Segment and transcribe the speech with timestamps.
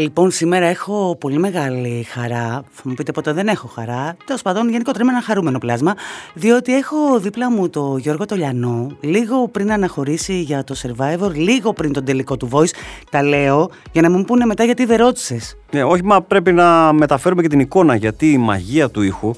[0.00, 2.64] Λοιπόν, σήμερα έχω πολύ μεγάλη χαρά.
[2.70, 4.16] Θα μου πείτε ποτέ δεν έχω χαρά.
[4.24, 5.94] Τέλος πάντων, γενικότερα είμαι ένα χαρούμενο πλάσμα.
[6.34, 11.92] Διότι έχω δίπλα μου το Γιώργο Τολιανό, λίγο πριν αναχωρήσει για το survivor, λίγο πριν
[11.92, 12.70] τον τελικό του voice.
[13.10, 15.56] Τα λέω για να μου πούνε μετά γιατί δεν ρώτησες.
[15.72, 19.34] Ναι, όχι, μα πρέπει να μεταφέρουμε και την εικόνα γιατί η μαγεία του ήχου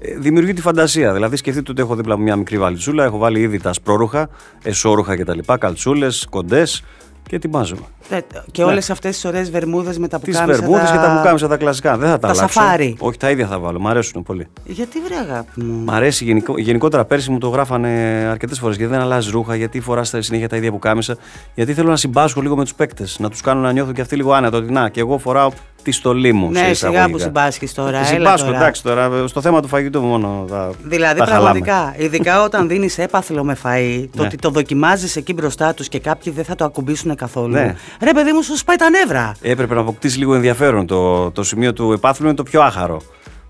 [0.00, 1.12] ε, δημιουργεί τη φαντασία.
[1.12, 4.28] Δηλαδή, σκεφτείτε ότι έχω δίπλα μου μια μικρή βαλιτσούλα, έχω βάλει ήδη τα σπρόρουχα,
[4.62, 5.38] εσόρουχα κτλ.
[5.58, 6.82] Καλτσούλες, κοντές
[7.28, 7.82] και ετοιμάζομαι.
[8.08, 8.18] Ε,
[8.50, 10.44] και όλες αυτές τις ωραίες βερμούδες με τα πουκάμισα.
[10.44, 10.96] Τι βερμούδες τα...
[10.96, 11.96] και τα πουκάμισα τα κλασικά.
[11.96, 12.60] Δεν θα τα, τα αλλάξω.
[12.60, 12.96] σαφάρι.
[12.98, 13.80] Όχι, τα ίδια θα βάλω.
[13.80, 14.46] Μ' αρέσουν πολύ.
[14.64, 15.84] Γιατί βρε αγάπη μου.
[15.84, 16.58] Μ' αρέσει γενικο...
[16.58, 17.88] γενικότερα πέρσι μου το γράφανε
[18.30, 21.16] αρκετές φορές γιατί δεν αλλάζει ρούχα, γιατί φορά στα συνέχεια τα ίδια πουκάμισα.
[21.54, 23.18] Γιατί θέλω να συμπάσχω λίγο με τους παίκτες.
[23.18, 24.56] Να τους κάνω να νιώθουν και αυτοί λίγο άνετα.
[24.56, 25.50] Ότι να, και εγώ φοράω
[25.84, 26.50] τη στολή μου.
[26.50, 28.04] Ναι, σιγά που συμπάσχεις τώρα.
[28.04, 29.26] Συμπάσχω, εντάξει τώρα.
[29.26, 30.70] Στο θέμα του φαγητού μόνο θα.
[30.82, 34.26] Δηλαδή, τα πραγματικά, ειδικά όταν δίνεις έπαθλο με φαΐ, το ναι.
[34.26, 37.52] ότι το δοκιμάζεις εκεί μπροστά τους και κάποιοι δεν θα το ακουμπήσουν καθόλου.
[37.52, 37.74] Ναι.
[38.00, 39.34] Ρε, παιδί μου, σου σπάει τα νεύρα.
[39.42, 40.86] Έπρεπε να αποκτήσεις λίγο ενδιαφέρον.
[40.86, 43.02] Το, το σημείο του επάθλου είναι το πιο άχαρο.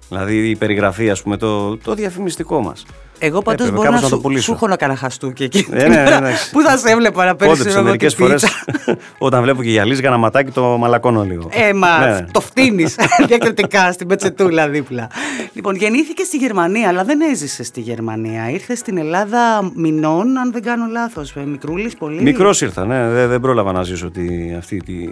[0.09, 2.85] Δηλαδή η περιγραφή, ας πούμε, το, το διαφημιστικό μας.
[3.19, 5.67] Εγώ πάντως μπορώ να, να σου, σου έχω να κάνω χαστούκι εκεί.
[5.73, 6.33] Ε, ναι, ναι, ναι.
[6.53, 8.45] Πού θα σε έβλεπα να παίρνεις Όντω, μερικέ φορές
[9.19, 11.49] όταν βλέπω και γυαλίζει για να ματάκι το μαλακώνω λίγο.
[11.53, 12.27] Ε, μα ναι.
[12.31, 12.97] το φτύνεις
[13.29, 15.11] διακριτικά στην πετσετούλα δίπλα.
[15.53, 18.51] Λοιπόν, γεννήθηκε στη Γερμανία, αλλά δεν έζησε στη Γερμανία.
[18.51, 21.37] Ήρθε στην Ελλάδα μηνών, αν δεν κάνω λάθος.
[21.37, 22.23] Ε, Μικρούλης, πολύ.
[22.23, 23.09] Μικρός ήρθα, ναι.
[23.09, 25.09] Δεν, δεν πρόλαβα να ζήσω τη, αυτή, τη,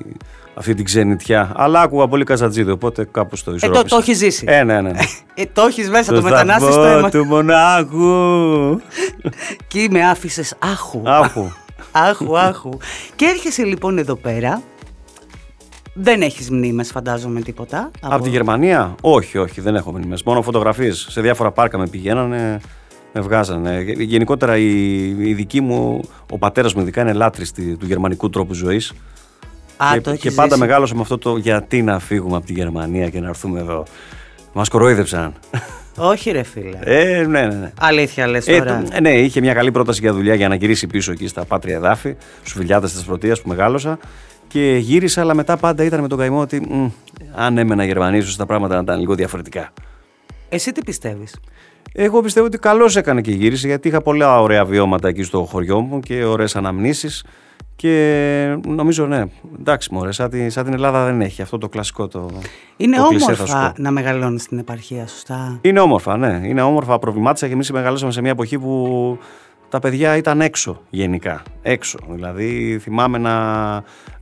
[0.54, 1.52] αυτή την ξενιτιά.
[1.56, 3.84] Αλλά άκουγα πολύ καζατζίδι, οπότε κάπως το ισορρόπησα.
[3.84, 4.44] Ε, το, το έχεις ζήσει.
[4.48, 4.90] Ε, ναι, ναι.
[4.90, 5.00] ναι.
[5.34, 7.10] Ε, το έχεις μέσα το, το μετανάστη στο αίμα.
[7.10, 8.80] του μονάχου.
[9.68, 11.02] και με άφησες άχου.
[11.04, 11.50] Άχου.
[11.92, 12.70] άχου, άχου.
[13.16, 14.62] Και έρχεσαι λοιπόν εδώ πέρα.
[15.94, 17.90] Δεν έχεις μνήμες, φαντάζομαι τίποτα.
[18.00, 18.14] Από...
[18.14, 20.22] από τη Γερμανία, όχι, όχι, δεν έχω μνήμες.
[20.22, 21.06] Μόνο φωτογραφίες.
[21.10, 22.60] Σε διάφορα πάρκα με πηγαίνανε,
[23.12, 23.84] με βγάζανε.
[23.98, 28.92] Γενικότερα η, η δική μου, ο πατέρας μου ειδικά είναι λάτρης του γερμανικού τρόπου ζωής.
[29.92, 33.20] Και, το και πάντα μεγάλωσα με αυτό το γιατί να φύγουμε από τη Γερμανία και
[33.20, 33.84] να έρθουμε εδώ.
[34.52, 35.34] Μας κοροϊδεύσαν.
[35.96, 36.78] Όχι, ρε φίλε.
[36.80, 37.72] Ε, ναι, ναι, ναι.
[37.80, 38.84] Αλήθεια, λες ε, τώρα.
[38.92, 41.76] Ε, ναι, είχε μια καλή πρόταση για δουλειά για να γυρίσει πίσω εκεί στα πάτρια
[41.76, 43.98] εδάφη, στους φιλιάτε της πρωτεία που μεγάλωσα.
[44.48, 46.88] Και γύρισα, αλλά μετά πάντα ήταν με τον καημό ότι μ,
[47.34, 49.72] αν έμενα Γερμανία, ίσως τα πράγματα να ήταν λίγο διαφορετικά.
[50.48, 51.36] Εσύ τι πιστεύεις;
[51.92, 55.80] Εγώ πιστεύω ότι καλώς έκανε και γύρισε γιατί είχα πολλά ωραία βιώματα εκεί στο χωριό
[55.80, 57.24] μου και ωραίες αναμνήσεις.
[57.76, 59.24] Και νομίζω, ναι,
[59.58, 62.30] εντάξει, μωρέ, σαν, σαν την Ελλάδα δεν έχει αυτό το κλασικό το.
[62.76, 66.40] Είναι το όμορφα να μεγαλώνεις στην επαρχία, σωστά; Είναι όμορφα, ναι.
[66.44, 66.98] Είναι όμορφα.
[66.98, 69.18] Προβλημάτισα και εμείς μεγαλώσαμε σε μια εποχή που
[69.72, 71.42] τα παιδιά ήταν έξω γενικά.
[71.62, 71.98] Έξω.
[72.08, 73.34] Δηλαδή θυμάμαι να,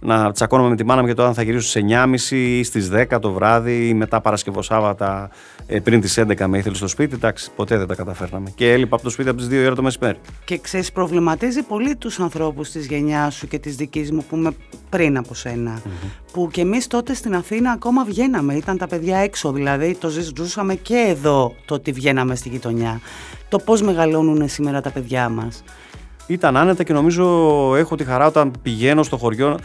[0.01, 1.83] να τσακώνομαι με τη μάνα μου για το αν θα γυρίσω στις
[2.31, 5.31] 9.30 ή στις 10 το βράδυ ή μετά Παρασκευοσάββατα
[5.67, 7.15] ε, πριν τις 11 με ήθελε στο σπίτι.
[7.15, 8.53] Εντάξει, ποτέ δεν τα καταφέρναμε.
[8.55, 10.19] Και έλειπα από το σπίτι από τις 2 ώρα το μεσημέρι.
[10.45, 14.51] Και ξέρεις, προβληματίζει πολύ τους ανθρώπους της γενιάς σου και της δικής μου που είμαι
[14.91, 15.83] πριν από σένα.
[16.33, 18.55] Που και εμείς τότε στην Αθήνα ακόμα βγαίναμε.
[18.55, 19.53] Ήταν τα παιδιά έξω.
[19.53, 23.01] Δηλαδή το ζούσαμε και εδώ το ότι βγαίναμε στη γειτονιά.
[23.49, 25.63] Το πώς μεγαλώνουν σήμερα τα παιδιά μας
[26.33, 27.25] ήταν άνετα και νομίζω
[27.77, 29.59] έχω τη χαρά όταν πηγαίνω στο χωριό.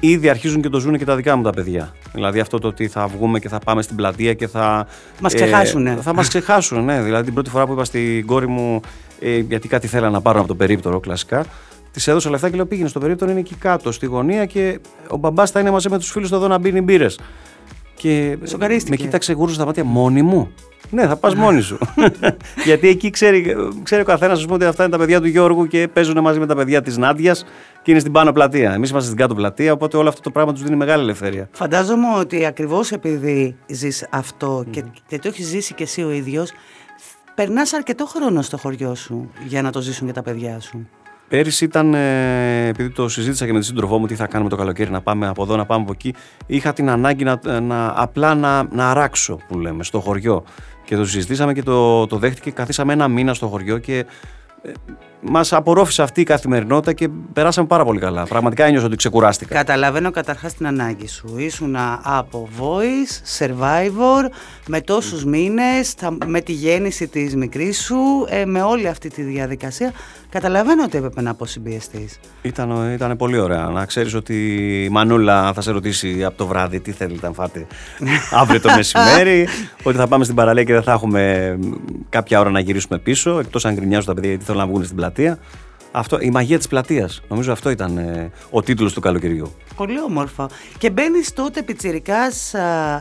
[0.00, 1.94] Ήδη αρχίζουν και το ζουν και τα δικά μου τα παιδιά.
[2.12, 4.86] Δηλαδή αυτό το ότι θα βγούμε και θα πάμε στην πλατεία και θα.
[5.20, 5.86] Μας ξεχάσουν.
[5.86, 7.02] Ε, θα μας ξεχάσουν, ναι.
[7.02, 8.80] Δηλαδή την πρώτη φορά που είπα στην κόρη μου,
[9.20, 11.44] ε, γιατί κάτι θέλα να πάρω από το περίπτωρο κλασικά,
[11.92, 15.16] της έδωσα λεφτά και λέω πήγαινε στο περίπτωρο, είναι εκεί κάτω στη γωνία και ο
[15.16, 17.18] μπαμπάς θα είναι μαζί με τους φίλους εδώ να μπει μπύρες.
[18.06, 18.38] Και
[18.88, 20.48] με κοίταξε γούρου στα μάτια μόνη μου.
[20.90, 21.78] Ναι, θα πας μόνη σου.
[22.66, 25.66] Γιατί εκεί ξέρει, ξέρει ο καθένας, ας πούμε, ότι αυτά είναι τα παιδιά του Γιώργου
[25.66, 27.44] και παίζουν μαζί με τα παιδιά της Νάντιας
[27.82, 28.72] και είναι στην πάνω πλατεία.
[28.72, 31.48] Εμείς είμαστε στην κάτω πλατεία, οπότε όλο αυτό το πράγμα τους δίνει μεγάλη ελευθερία.
[31.52, 36.52] Φαντάζομαι ότι ακριβώς επειδή ζεις αυτό και, και το έχεις ζήσει και εσύ ο ίδιος,
[37.34, 40.88] περνάς αρκετό χρόνο στο χωριό σου για να το ζήσουν και τα παιδιά σου.
[41.28, 44.56] Πέρυσι ήταν, ε, επειδή το συζήτησα και με τη σύντροφό μου τι θα κάνουμε το
[44.56, 46.14] καλοκαίρι, να πάμε από εδώ, να πάμε από εκεί,
[46.46, 50.44] είχα την ανάγκη να, να απλά να, να αράξω, που λέμε, στο χωριό.
[50.84, 52.50] Και το συζητήσαμε και το, το δέχτηκε.
[52.50, 54.06] Καθίσαμε ένα μήνα στο χωριό και
[54.62, 54.72] ε,
[55.20, 58.22] μας απορρόφησε αυτή η καθημερινότητα και περάσαμε πάρα πολύ καλά.
[58.22, 59.54] Πραγματικά ένιωσα ότι ξεκουράστηκα.
[59.54, 61.34] Καταλαβαίνω καταρχάς την ανάγκη σου.
[61.36, 64.30] Ήσουν από voice, survivor,
[64.66, 65.26] με τόσους mm.
[65.26, 65.94] μήνες,
[66.26, 69.92] με τη γέννηση της μικρής σου, ε, με όλη αυτή τη διαδικασία.
[70.28, 72.20] Καταλαβαίνω ότι έπρεπε να αποσυμπιεστείς.
[72.42, 73.64] Ήταν, ήταν πολύ ωραία.
[73.64, 74.34] Να ξέρεις ότι
[74.84, 77.66] η Μανούλα θα σε ρωτήσει από το βράδυ τι θέλετε να φάτε
[78.40, 79.48] αύριο το μεσημέρι.
[79.82, 81.56] ότι θα πάμε στην παραλία και δεν θα έχουμε
[82.08, 83.38] κάποια ώρα να γυρίσουμε πίσω.
[83.38, 85.05] Εκτός αν γκρινιάζουν τα παιδιά γιατί θέλουν να βγουν στην πλατεία.
[85.98, 87.22] Αυτό, η μαγεία της πλατείας.
[87.28, 89.52] Νομίζω αυτό ήταν ε, ο τίτλος του καλοκαιριού.
[89.76, 90.48] Πολύ όμορφο.
[90.78, 92.30] Και μπαίνεις τότε πιτσυρικά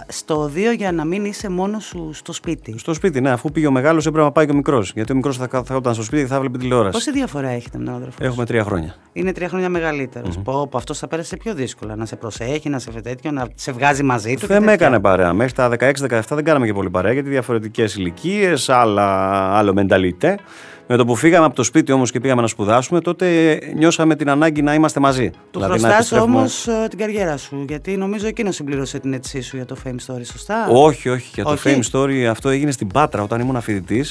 [0.07, 3.29] στο 2 για να μην είσαι μόνος σου στο σπίτι; Στο σπίτι, ναι.
[3.29, 4.91] Αφού πήγε ο μεγάλος, έπρεπε να πάει και ο μικρός.
[4.95, 6.91] Γιατί ο μικρός θα, θα ήταν στο σπίτι και θα έβλεπε τηλεόραση.
[6.91, 8.95] Πόση διαφορά έχετε με τον αδερφό Έχουμε τρία χρόνια.
[9.13, 10.37] Είναι τρία χρόνια μεγαλύτερος.
[10.37, 10.43] Mm-hmm.
[10.43, 11.95] Πω, πω, αυτό θα πέρασε πιο δύσκολα.
[11.95, 14.47] Να σε προσέχει, να σε τέτοιο, να σε βγάζει μαζί του.
[14.47, 15.33] Δεν με έκανε παρέα.
[15.33, 20.39] Μέχρι τα 16-17 δεν κάναμε και πολύ παρέα γιατί διαφορετικές ηλικίες, άλλο μενταλιτέ.
[20.87, 24.29] Με το που φύγαμε από το σπίτι όμως και πήγαμε να σπουδάσουμε, τότε νιώσαμε την
[24.29, 25.29] ανάγκη να είμαστε μαζί.
[25.29, 29.55] Του δηλαδή, χρωστάς όμως ε, την καριέρα σου, γιατί νομίζω εκείνο συμπλήρωσε την αίτησή σου
[29.55, 31.31] για το Fame Story, σωστά; Όχι, όχι.
[31.33, 34.05] Για το Fame Story αυτό έγινε στην Πάτρα όταν ήμουν φοιτητή.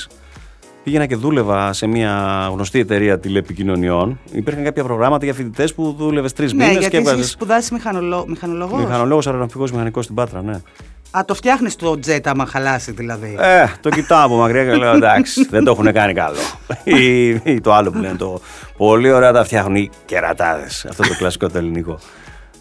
[0.85, 4.19] Πήγαινα και δούλευα σε μια γνωστή εταιρεία τηλεπικοινωνιών.
[4.33, 7.25] Υπήρχαν κάποια προγράμματα για φοιτητές που δούλευες τρεις ναι, μήνες και έβγαζε.
[7.25, 10.61] σπουδάσει μηχανολόγος; Μηχανολόγος αεροναυτικό μηχανικός στην Πάτρα, ναι.
[11.19, 13.37] Α, το φτιάχνεις το τζετ άμα χαλάσει δηλαδή.
[13.41, 16.39] Ε, το κοιτάω από μακριά και λέω εντάξει, δεν το έχουν κάνει καλό.
[16.85, 18.41] ή, ή, το άλλο που λένε το
[18.77, 20.87] πολύ ωραία τα φτιάχνουν οι κερατάδες.
[20.89, 21.99] Αυτό το κλασικό το ελληνικό.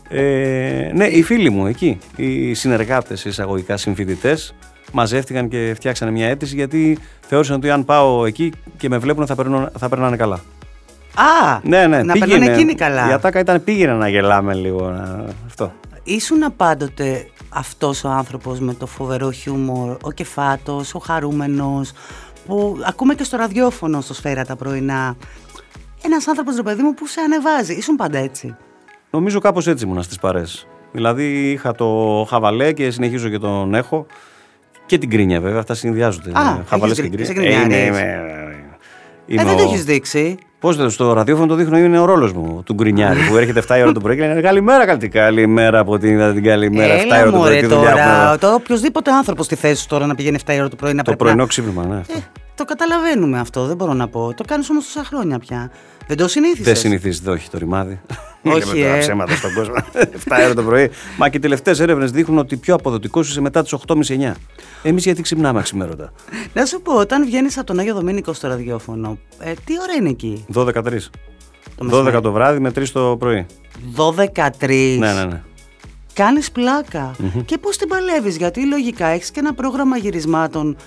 [0.09, 4.55] Ε, ναι, οι φίλοι μου εκεί, οι συνεργάτες, εισαγωγικά συμφοιτητές,
[4.91, 6.97] μαζεύτηκαν και φτιάξανε μια αίτηση γιατί
[7.27, 10.39] θεώρησαν ότι αν πάω εκεί και με βλέπουν θα, περνώ, θα περνάνε καλά.
[11.15, 13.09] Α, ναι, ναι, να περνάνε εκείνοι καλά.
[13.09, 14.89] Η ατάκα ήταν πήγαινε να γελάμε λίγο.
[14.89, 15.25] Να...
[15.45, 15.73] Αυτό.
[16.03, 21.91] Ήσουν πάντοτε αυτός ο άνθρωπος με το φοβερό χιούμορ, ο κεφάτος, ο χαρούμενος,
[22.45, 25.15] που ακούμε και στο ραδιόφωνο στο σφαίρα τα πρωινά.
[26.01, 27.73] Ένας άνθρωπος, ρε παιδί μου, που σε ανεβάζει.
[27.73, 28.55] Ήσουν πάντα έτσι.
[29.09, 30.67] Νομίζω κάπως έτσι ήμουν στις παρές.
[30.91, 34.05] Δηλαδή είχα το χαβαλέ και συνεχίζω και τον έχω.
[34.85, 36.31] Και την κρίνια βέβαια, αυτά συνδυάζονται.
[36.31, 37.59] Α, χαβαλές και κρίνια.
[37.59, 37.87] Ε, είμαι, είμαι,
[39.25, 40.37] είμαι, ε, δεν το έχεις δείξει.
[40.63, 43.79] Πώς το στο ραδιόφωνο το δείχνω, είναι ο ρόλος μου του γκρινιάρη που έρχεται 7
[43.81, 46.93] ώρα το πρωί και λένε Καλημέρα, καλή καλημέρα από την, την καλημέρα.
[46.95, 47.67] 7 ώρα το πρωί.
[47.67, 51.15] Τώρα, το οποιοδήποτε άνθρωπος στη θέση τώρα να πηγαίνει 7 ώρα το πρωί να Το
[51.15, 51.95] πρωινό ξύπνημα, ναι.
[51.95, 52.19] Ε,
[52.55, 54.33] το καταλαβαίνουμε αυτό, δεν μπορώ να πω.
[54.33, 55.71] Το κάνεις όμως τόσα χρόνια πια.
[56.07, 56.65] Δεν το συνήθισες.
[56.65, 58.01] Δεν συνηθίζεται, όχι το ρημάδι.
[58.43, 58.97] Όχι, ε.
[58.99, 59.73] ψέματα στον κόσμο.
[60.29, 60.89] 7 ώρα το πρωί.
[61.17, 64.31] Μα και οι τελευταίες έρευνες δείχνουν ότι πιο αποδοτικός είσαι μετά τις 8.30-9.
[64.83, 66.11] Εμείς γιατί ξυπνάμε αξιμέρωτα;
[66.53, 70.09] Να σου πω, όταν βγαίνεις από τον Άγιο Δομήνικο στο ραδιόφωνο, ε, τι ώρα είναι
[70.09, 71.09] εκεί; 12-3.
[71.75, 73.45] Το 12 το βράδυ με 3 το πρωί.
[73.95, 74.95] 12-3.
[74.99, 75.41] Ναι, ναι, ναι.
[76.13, 77.11] Κάνεις πλάκα.
[77.11, 77.43] Mm-hmm.
[77.45, 80.77] Και πώς την παλεύεις, γιατί λογικά έχεις και ένα πρόγραμμα γυρισμάτων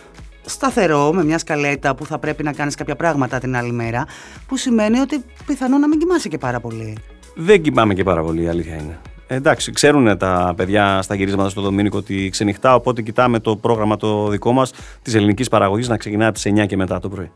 [0.44, 4.06] σταθερό, με μια σκαλέτα που θα πρέπει να κάνεις κάποια πράγματα την άλλη μέρα,
[4.47, 6.97] που σημαίνει ότι πιθανόν να μην κοιμάσαι και πάρα πολύ.
[7.38, 8.98] Δεν κοιμάμαι και πάρα πολύ, η αλήθεια είναι.
[9.26, 14.28] Εντάξει, ξέρουν τα παιδιά στα γυρίσματα στο Δομήνικο ότι ξενυχτά, οπότε κοιτάμε το πρόγραμμα το
[14.28, 14.72] δικό μας
[15.02, 17.30] της ελληνικής παραγωγής να ξεκινάει από τις 9 και μετά το πρωί.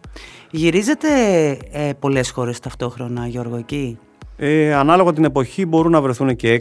[0.50, 1.08] Γυρίζετε
[1.73, 3.99] ε, πολλές χώρες ταυτόχρονα, Γιώργο, εκεί;
[4.37, 6.61] Ε, ανάλογα την εποχή μπορούν να βρεθούν και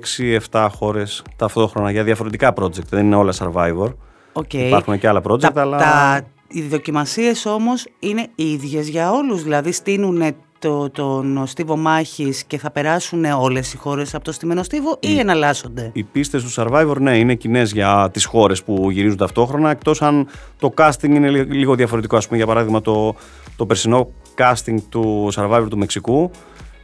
[0.52, 2.88] 6-7 χώρες ταυτόχρονα για διαφορετικά project.
[2.90, 3.94] Δεν είναι όλα survivor.
[4.34, 4.54] Okay.
[4.54, 5.78] Υπάρχουν και άλλα project, τα, αλλά.
[5.78, 9.44] Τα, οι δοκιμασίες όμως είναι ίδιες για όλους.
[9.44, 14.64] Δηλαδή, στείλουν το, τον στίβο μάχης και θα περάσουν όλες οι χώρες από το στιμένο
[14.64, 19.18] στίβο ή εναλλάσσονται; Οι πίστες του Survivor, ναι, είναι κοινέ για τις χώρες που γυρίζουν
[19.18, 20.28] ταυτόχρονα, εκτός αν
[20.60, 22.18] το casting είναι λίγο διαφορετικό.
[22.18, 23.16] Α πούμε, για παράδειγμα, το,
[23.56, 26.32] το περσινό casting του Survivor του Μεξικού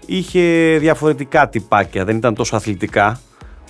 [0.06, 3.20] είχε διαφορετικά τυπάκια, δεν ήταν τόσο αθλητικά.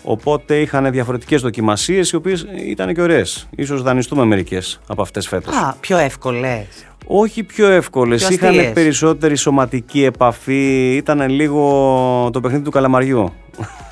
[0.07, 3.47] Οπότε είχαν διαφορετικές δοκιμασίες, οι οποίες ήταν και ωραίες.
[3.65, 5.55] σω δανειστούμε μερικές από αυτές φέτος.
[5.55, 6.67] Α, πιο εύκολες
[7.07, 8.29] όχι πιο εύκολες.
[8.29, 10.95] Είχαν περισσότερη σωματική επαφή.
[10.95, 13.33] Ήταν λίγο το παιχνίδι του καλαμαριού.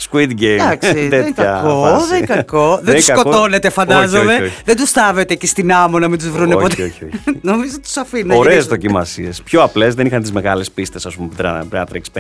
[0.10, 0.60] Squid Game.
[0.60, 2.06] Εντάξει, δεν είναι κακό.
[2.10, 2.80] Δεν είναι κακό.
[2.84, 4.52] Δεν τους σκοτώνετε, φαντάζομαι.
[4.66, 6.84] Δεν τους στάβετε και στην άμμο να μην τους βρούνε ποτέ.
[6.84, 7.10] Όχι, όχι.
[7.42, 8.38] Νομίζω τους αφήνω.
[8.38, 9.42] Ωραίες δοκιμασίες.
[9.42, 12.14] Πιο απλές, δεν είχαν τις μεγάλες πίστες, ας πούμε, που πρέπει να τρέξεις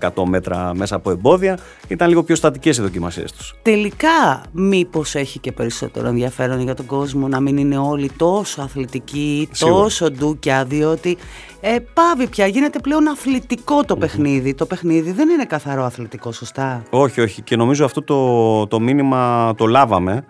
[0.00, 1.58] 50-100 μέτρα μέσα από εμπόδια.
[1.88, 3.54] Ήταν λίγο πιο στατικές οι δοκιμασίες τους.
[3.62, 9.48] Τελικά, μήπως έχει και περισσότερο ενδιαφέρον για τον κόσμο να μην είναι όλοι τόσο αθλητικοί,
[9.58, 11.16] τόσο ντούκια, διότι
[11.60, 14.54] ε, πάβει πια, γίνεται πλέον αθλητικό το παιχνίδι.
[14.54, 17.42] Το παιχνίδι δεν είναι καθαρό αθλητικό, σωστά; Όχι, όχι.
[17.42, 20.24] Και νομίζω αυτό το, το μήνυμα το λάβαμε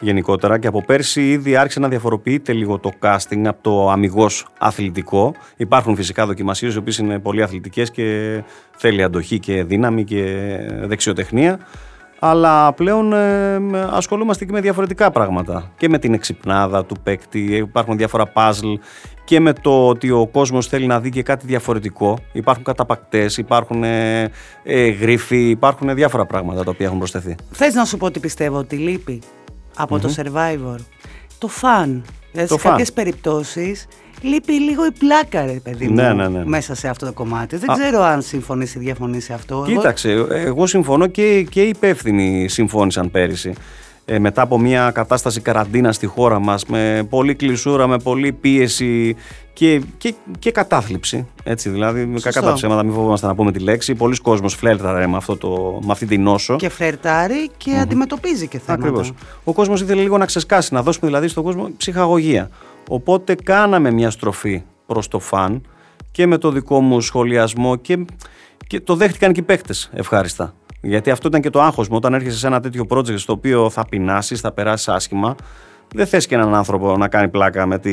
[0.00, 5.34] γενικότερα και από πέρσι ήδη άρχισε να διαφοροποιείται λίγο το casting από το αμυγός αθλητικό.
[5.56, 8.42] Υπάρχουν φυσικά δοκιμασίες οι οποίες είναι πολύ αθλητικές και
[8.76, 10.36] θέλει αντοχή και δύναμη και
[10.84, 11.58] δεξιοτεχνία
[12.22, 13.60] αλλά πλέον ε,
[13.90, 15.70] ασχολούμαστε και με διαφορετικά πράγματα.
[15.76, 18.78] Και με την εξυπνάδα του παίκτη, υπάρχουν διάφορα puzzle
[19.24, 22.18] και με το ότι ο κόσμος θέλει να δει και κάτι διαφορετικό.
[22.32, 24.30] Υπάρχουν καταπακτές, υπάρχουν ε,
[24.62, 27.34] ε, γρίφοι, υπάρχουν διάφορα πράγματα τα οποία έχουν προσθεθεί.
[27.50, 29.22] Θες να σου πω ότι πιστεύω ότι λείπει
[29.76, 30.76] από το Survivor;
[31.38, 32.04] Το φαν.
[32.32, 33.86] Δηλαδή, σε κάποιες περιπτώσεις
[34.20, 36.44] λείπει λίγο η πλάκα, ρε παιδί μου, ναι, ναι, ναι.
[36.44, 37.56] μέσα σε αυτό το κομμάτι.
[37.56, 39.64] Δεν ξέρω αν συμφωνείς ή διαφωνείς σε αυτό.
[39.66, 43.52] Κοίταξε, εγώ, εγώ συμφωνώ και, και οι υπεύθυνοι συμφώνησαν πέρυσι.
[44.04, 49.16] ε, μετά από μια κατάσταση καραντίνας στη χώρα μας με πολλή κλεισούρα, με πολλή πίεση
[49.52, 51.26] και, και, και κατάθλιψη.
[51.42, 53.94] Έτσι, δηλαδή, με κακά τα ψέματα, μην φοβόμαστε να πούμε τη λέξη.
[53.94, 56.56] Πολλοί κόσμος φλέρταρε με, αυτό το, με αυτή την νόσο.
[56.56, 58.86] Και φλερτάρει και αντιμετωπίζει και θέματα.
[58.86, 59.12] Ακριβώς.
[59.44, 62.50] Ο κόσμος ήθελε λίγο να ξεσκάσει, να δώσουμε δηλαδή στον κόσμο ψυχαγωγία.
[62.92, 65.62] Οπότε κάναμε μια στροφή προς το φαν
[66.10, 68.04] και με το δικό μου σχολιασμό και,
[68.66, 70.54] και το δέχτηκαν και οι παίκτες ευχάριστα.
[70.80, 73.70] Γιατί αυτό ήταν και το άγχος μου όταν έρχεσαι σε ένα τέτοιο project στο οποίο
[73.70, 75.34] θα πεινάσεις, θα περάσεις άσχημα.
[75.94, 77.90] Δεν θες και έναν άνθρωπο να κάνει πλάκα με, τη,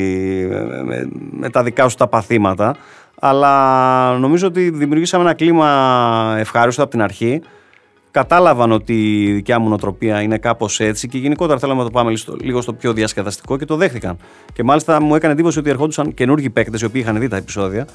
[0.84, 2.76] με, με τα δικά σου τα παθήματα.
[3.20, 7.42] Αλλά νομίζω ότι δημιουργήσαμε ένα κλίμα ευχάριστο από την αρχή.
[8.18, 12.12] Κατάλαβαν ότι η δικιά μου νοοτροπία είναι κάπως έτσι και γενικότερα θέλαμε να το πάμε
[12.40, 14.16] λίγο στο πιο διασκεδαστικό και το δέχτηκαν.
[14.52, 17.86] Και μάλιστα μου έκανε εντύπωση ότι ερχόντουσαν καινούργιοι παίκτες οι οποίοι είχαν δει τα επεισόδια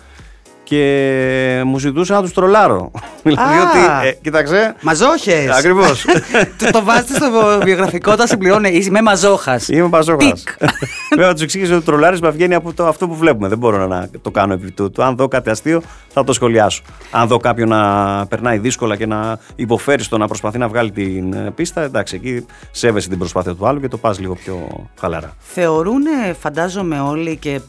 [0.74, 2.92] και μου ζητούσε να τους τρολάρω.
[3.24, 4.08] δηλαδή ότι.
[4.08, 4.76] Ε, κοίταξε.
[4.82, 5.50] Μαζόχες.
[5.50, 6.06] Ακριβώς.
[6.72, 7.30] το βάζετε στο
[7.64, 8.70] βιογραφικό, τα συμπληρώνει.
[8.70, 9.68] Είμαι μαζόχας.
[9.68, 10.44] Είμαι μαζόχας.
[11.16, 13.48] Βέβαια, τους εξήγησε ότι το τρολάρισμα βγαίνει από το, αυτό που βλέπουμε.
[13.48, 15.04] Δεν μπορώ να το κάνω επί τούτου.
[15.04, 16.82] Αν δω κάτι αστείο, θα το σχολιάσω.
[17.12, 21.34] Αν δω κάποιον να περνάει δύσκολα και να υποφέρει στο να προσπαθεί να βγάλει την
[21.34, 25.34] ε, πίστα, εντάξει, εκεί σέβεσαι την προσπάθεια του άλλου και το πας λίγο πιο χαλαρά.
[25.40, 26.04] Θεωρούν,
[26.40, 27.60] φαντάζομαι όλοι και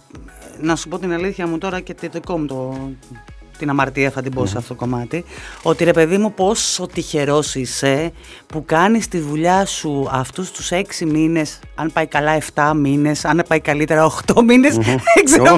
[0.60, 2.76] να σου πω την αλήθεια μου τώρα και το δικό μου το,
[3.58, 5.24] την αμαρτία θα την πω σε αυτό το κομμάτι
[5.62, 8.12] ότι ρε παιδί μου πόσο τυχερός είσαι
[8.46, 13.42] που κάνεις τη δουλειά σου αυτούς τους έξι μήνες αν πάει καλά 7 μήνες αν
[13.48, 14.76] πάει καλύτερα 8 μήνες
[15.14, 15.56] δεν ξέρω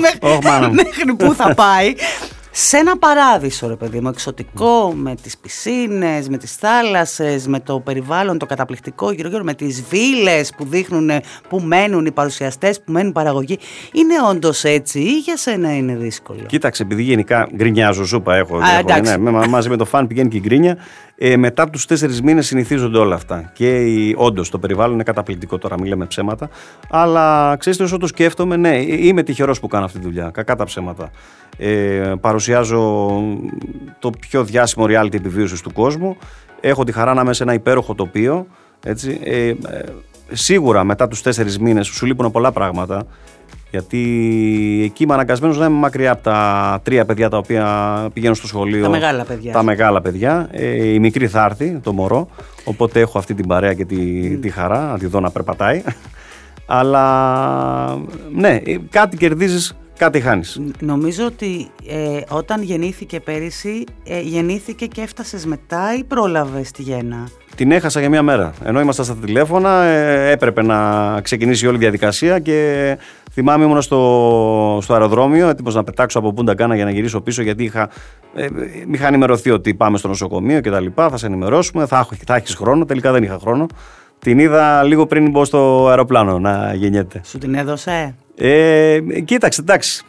[0.71, 1.95] μέχρι πού θα πάει
[2.59, 7.81] σε ένα παράδεισο, ρε παιδί μου, εξωτικό, με τις πισίνες, με τις θάλασσες, με το
[7.81, 11.11] περιβάλλον το καταπληκτικό γύρω γύρω, με τις βίλες που δείχνουν
[11.49, 13.59] που μένουν οι παρουσιαστές, που μένουν παραγωγή.
[13.93, 18.57] Είναι όντως έτσι ή για σένα είναι δύσκολο; Κοίταξε, επειδή γενικά γκρινιάζω, ζούπα έχω.
[18.57, 20.77] Α, έχω ναι, μαζί με το φαν πηγαίνει και η γκρίνια.
[21.19, 23.51] Ε, μετά από τους τέσσερις μήνες συνηθίζονται όλα αυτά.
[23.55, 23.85] Και
[24.17, 26.49] όντως το περιβάλλον είναι καταπληκτικό τώρα, μην λέμε ψέματα.
[26.91, 30.31] Αλλά ξέρετε, όσο το σκέφτομαι, ναι, είμαι τυχερός που κάνω αυτή τη δουλειά.
[30.33, 31.11] Κακά τα ψέματα.
[31.59, 32.13] Ε,
[32.53, 33.21] παρουσιάζω
[33.99, 36.17] το πιο διάσημο reality επιβίωσης του κόσμου.
[36.61, 38.47] Έχω τη χαρά να είμαι σε ένα υπέροχο τοπίο.
[38.85, 39.21] Έτσι.
[39.23, 39.55] Ε, ε,
[40.33, 43.07] σίγουρα μετά τους τέσσερις μήνες σου λείπουν πολλά πράγματα
[43.71, 44.01] γιατί
[44.85, 48.83] εκεί είμαι αναγκασμένος να είμαι μακριά από τα τρία παιδιά τα οποία πηγαίνουν στο σχολείο.
[48.83, 49.53] Τα μεγάλα παιδιά.
[49.53, 50.49] Τα μεγάλα παιδιά.
[50.51, 52.29] Ε, η μικρή θα έρθει, το μωρό.
[52.65, 55.83] Οπότε έχω αυτή την παρέα και τη, τη χαρά να τη δω να περπατάει.
[56.67, 57.99] Αλλά
[58.35, 58.61] ναι,
[58.91, 60.61] κάτι κερδίζεις κάτι χάνεις.
[60.81, 67.29] Νομίζω ότι ε, όταν γεννήθηκε πέρυσι, ε, γεννήθηκε και έφτασες μετά ή πρόλαβες τη γέννα;
[67.55, 68.53] Την έχασα για μία μέρα.
[68.65, 72.99] Ενώ ήμασταν στα τηλέφωνα, ε, έπρεπε να ξεκινήσει όλη η διαδικασία και
[73.33, 77.43] θυμάμαι ήμουν στο, στο αεροδρόμιο, έτοιμος να πετάξω από πούντα κάνα για να γυρίσω πίσω,
[77.43, 77.89] γιατί είχα,
[78.35, 78.47] ε,
[78.93, 82.55] είχα ενημερωθεί ότι πάμε στο νοσοκομείο και τα λοιπά, θα σε ενημερώσουμε, θα, θα έχεις
[82.55, 83.67] χρόνο, τελικά δεν είχα χρόνο.
[84.19, 87.21] Την είδα λίγο πριν μπω στο αεροπλάνο να γεννιέται.
[87.25, 90.03] Σου την έδωσε; Ε, κοίταξε, εντάξει.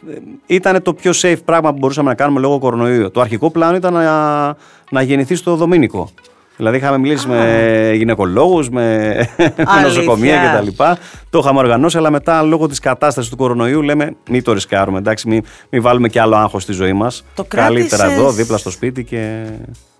[0.46, 3.10] Ήταν το πιο safe πράγμα που μπορούσαμε να κάνουμε λόγω κορονοϊού.
[3.10, 4.46] Το αρχικό πλάνο ήταν να,
[4.90, 6.10] να γεννηθεί στο Δομήνικο.
[6.56, 10.82] Δηλαδή είχαμε μιλήσει με γυναικολόγους, με, με νοσοκομεία κτλ.
[11.30, 14.98] Το είχαμε οργανώσει, αλλά μετά λόγω της κατάστασης του κορονοϊού λέμε μην το ρισκάρουμε.
[14.98, 17.24] Εντάξει, μην, μην βάλουμε και άλλο άγχος στη ζωή μας.
[17.48, 19.44] Καλύτερα εδώ, δίπλα στο σπίτι και.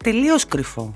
[0.04, 0.94] Τελείως κρυφό.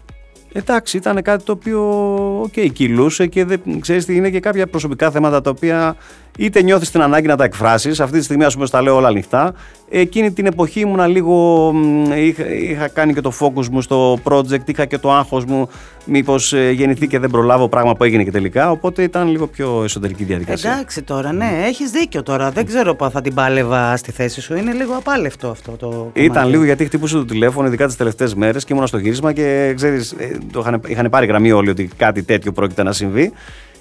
[0.53, 5.11] Εντάξει, ήταν κάτι το οποίο okay, κυλούσε και δεν ξέρεις τι είναι και κάποια προσωπικά
[5.11, 5.97] θέματα τα οποία
[6.39, 8.01] είτε νιώθεις την ανάγκη να τα εκφράσεις.
[8.01, 9.55] Αυτή τη στιγμή, ας πούμε, στα λέω όλα ανοιχτά.
[9.89, 11.73] Εκείνη την εποχή ήμουνα λίγο.
[12.17, 15.69] Είχα, είχα κάνει και το focus μου στο project, είχα και το άγχος μου.
[16.05, 18.71] Μήπως ε, γεννηθεί και δεν προλάβω πράγμα που έγινε και τελικά.
[18.71, 20.73] Οπότε ήταν λίγο πιο εσωτερική διαδικασία.
[20.73, 22.51] Εντάξει τώρα, ναι, έχεις δίκιο τώρα.
[22.51, 24.57] Δεν ξέρω πού θα την πάλευα στη θέση σου.
[24.57, 25.89] Είναι λίγο απάλευτο αυτό το.
[25.89, 26.25] Κομμάτι.
[26.25, 29.73] Ήταν λίγο γιατί χτυπούσε το τηλέφωνο, ειδικά τις τελευταίες μέρες και ήμουν στο γύρισμα και
[29.77, 33.33] ξέρεις, ε, είχαν, είχαν πάρει γραμμή όλοι ότι κάτι τέτοιο πρόκειται να συμβεί.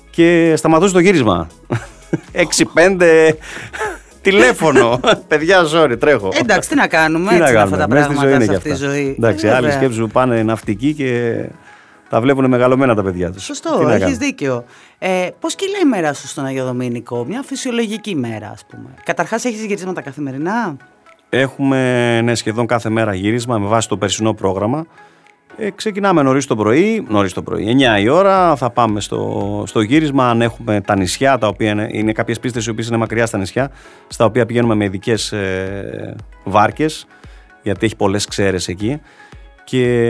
[0.10, 1.48] Και σταματούσε το γύρισμα.
[2.34, 3.34] 6-5
[4.22, 5.00] τηλέφωνο.
[5.28, 6.30] Παιδιά, sorry, τρέχω.
[6.40, 7.30] Εντάξει, τι να κάνουμε.
[7.30, 7.76] Τι έτσι να κάνουμε.
[7.76, 9.16] Αυτά τα πράγματα σε αυτή τη ζωή.
[9.18, 11.40] Εντάξει, ε, άλλοι σκέψουν που πάνε ναυτικοί και
[12.10, 13.44] τα βλέπουν μεγαλωμένα τα παιδιά τους.
[13.44, 14.64] Σωστό, έχεις δίκιο.
[15.00, 18.90] Ε, Πώς κυλάει η μέρα σου στον Αγιο Δομήνικο, μια φυσιολογική μέρα, ας πούμε.
[19.04, 20.76] Καταρχάς, έχεις γυρίσματα καθημερινά;
[21.30, 24.86] Έχουμε ναι, σχεδόν κάθε μέρα γύρισμα με βάση το περσινό πρόγραμμα.
[25.58, 29.82] Ε, ξεκινάμε νωρίς το πρωί, νωρίς το πρωί, 9 η ώρα, θα πάμε στο, στο
[29.82, 30.30] γύρισμα.
[30.30, 33.38] Αν έχουμε τα νησιά, τα οποία είναι, είναι κάποιες πίστες οι οποίες είναι μακριά στα
[33.38, 33.72] νησιά,
[34.08, 37.08] στα οποία πηγαίνουμε με ειδικές ε, βάρκες,
[37.62, 39.02] γιατί έχει πολλές ξέρες εκεί.
[39.64, 40.08] Και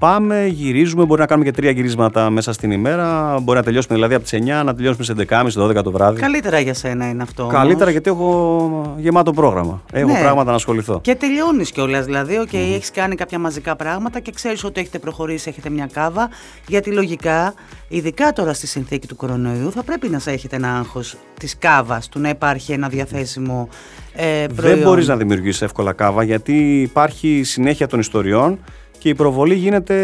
[0.00, 1.04] Πάμε, γυρίζουμε.
[1.04, 3.38] Μπορεί να κάνουμε και τρία γυρίσματα μέσα στην ημέρα.
[3.42, 6.20] Μπορεί να τελειώσουμε δηλαδή από τις 9 να τελειώσουμε στις 11.30-12 το βράδυ.
[6.20, 7.46] Καλύτερα για σένα είναι αυτό.
[7.46, 7.92] Καλύτερα όμως.
[7.92, 9.82] γιατί έχω γεμάτο πρόγραμμα.
[9.92, 10.20] Έχω ναι.
[10.20, 11.00] πράγματα να ασχοληθώ.
[11.00, 12.04] Και τελειώνεις κιόλας.
[12.04, 12.74] Δηλαδή, okay, mm.
[12.74, 16.28] έχεις κάνει κάποια μαζικά πράγματα και ξέρεις ότι έχετε προχωρήσει, έχετε μια κάβα.
[16.66, 17.54] Γιατί λογικά,
[17.88, 22.08] ειδικά τώρα στη συνθήκη του κορονοϊού, θα πρέπει να σε έχετε ένα άγχος της κάβας,
[22.08, 23.68] του να υπάρχει ένα διαθέσιμο
[24.12, 24.76] ε, προϊόν.
[24.76, 28.58] Δεν μπορείς να δημιουργήσει εύκολα κάβα γιατί υπάρχει συνέχεια των ιστοριών
[29.06, 29.96] και η προβολή γίνεται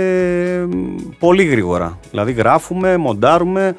[1.18, 1.99] πολύ γρήγορα.
[2.11, 3.75] Δηλαδή γράφουμε, μοντάρουμε,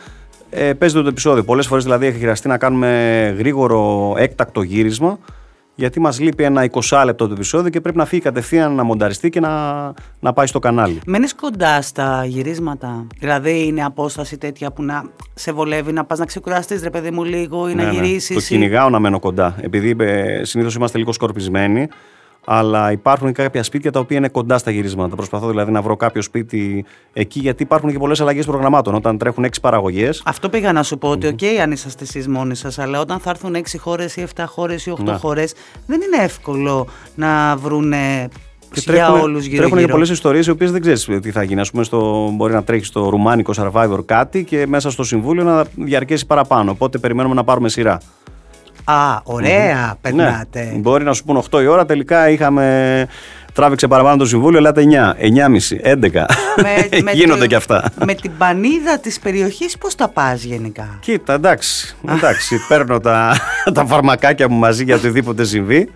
[0.50, 1.44] ε, παίζεται το επεισόδιο.
[1.44, 5.20] Πολλές φορές δηλαδή έχει χρειαστεί να κάνουμε γρήγορο έκτακτο γύρισμα
[5.76, 9.30] γιατί μας λείπει ένα 20 λεπτό το επεισόδιο και πρέπει να φύγει κατευθείαν να μονταριστεί
[9.30, 11.02] και να, να πάει στο κανάλι.
[11.06, 15.04] Μένεις κοντά στα γυρίσματα, δηλαδή είναι απόσταση τέτοια που να
[15.34, 17.96] σε βολεύει να πας να ξεκουραστείς ρε παιδί μου λίγο ή να ναι, ναι.
[17.96, 18.36] γυρίσεις.
[18.36, 21.88] Το κυνηγάω να μένω κοντά, επειδή ε, συνήθως είμαστε λίγο σκορπισμένοι
[22.46, 25.16] αλλά υπάρχουν και κάποια σπίτια τα οποία είναι κοντά στα γυρίσματα.
[25.16, 28.96] Προσπαθώ δηλαδή να βρω κάποιο σπίτι εκεί, γιατί υπάρχουν και πολλές αλλαγές προγραμμάτων.
[28.96, 30.10] Όταν τρέχουν έξι παραγωγές.
[30.26, 33.20] Αυτό πήγα να σου πω, ότι, OK, okay, αν είσαστε εσείς μόνοι σας, αλλά όταν
[33.20, 35.14] θα έρθουν έξι χώρες ή 7 χώρες ή 8 ναι.
[35.14, 35.54] χώρες,
[35.86, 38.30] δεν είναι εύκολο να βρούνε
[38.74, 41.62] και τρέχουν, όλους γύρω τρέχουν και πολλές ιστορίες οι οποίες δεν ξέρεις τι θα γίνει.
[41.62, 45.66] Ας πούμε, στο, μπορεί να τρέχει στο ρουμάνικο survivor κάτι και μέσα στο συμβούλιο να
[45.76, 46.72] διαρκέσει παραπάνω.
[46.72, 47.98] Οπότε περιμένουμε να πάρουμε σειρά.
[48.84, 49.98] Α, ωραία, mm.
[50.02, 50.70] περνάτε.
[50.72, 50.78] Ναι.
[50.80, 53.08] Μπορεί να σου πούν 8 η ώρα, τελικά είχαμε.
[53.54, 55.24] Τράβηξε παραπάνω το συμβούλιο, λέτε 9,
[55.84, 56.26] 9,5, 11.
[57.04, 57.92] Με, Γίνονται και αυτά.
[58.06, 61.96] Με την πανίδα της περιοχής, πώς τα πας γενικά; Κοίτα, εντάξει.
[62.16, 63.38] εντάξει παίρνω τα,
[63.74, 65.90] τα φαρμακάκια μου μαζί για οτιδήποτε συμβεί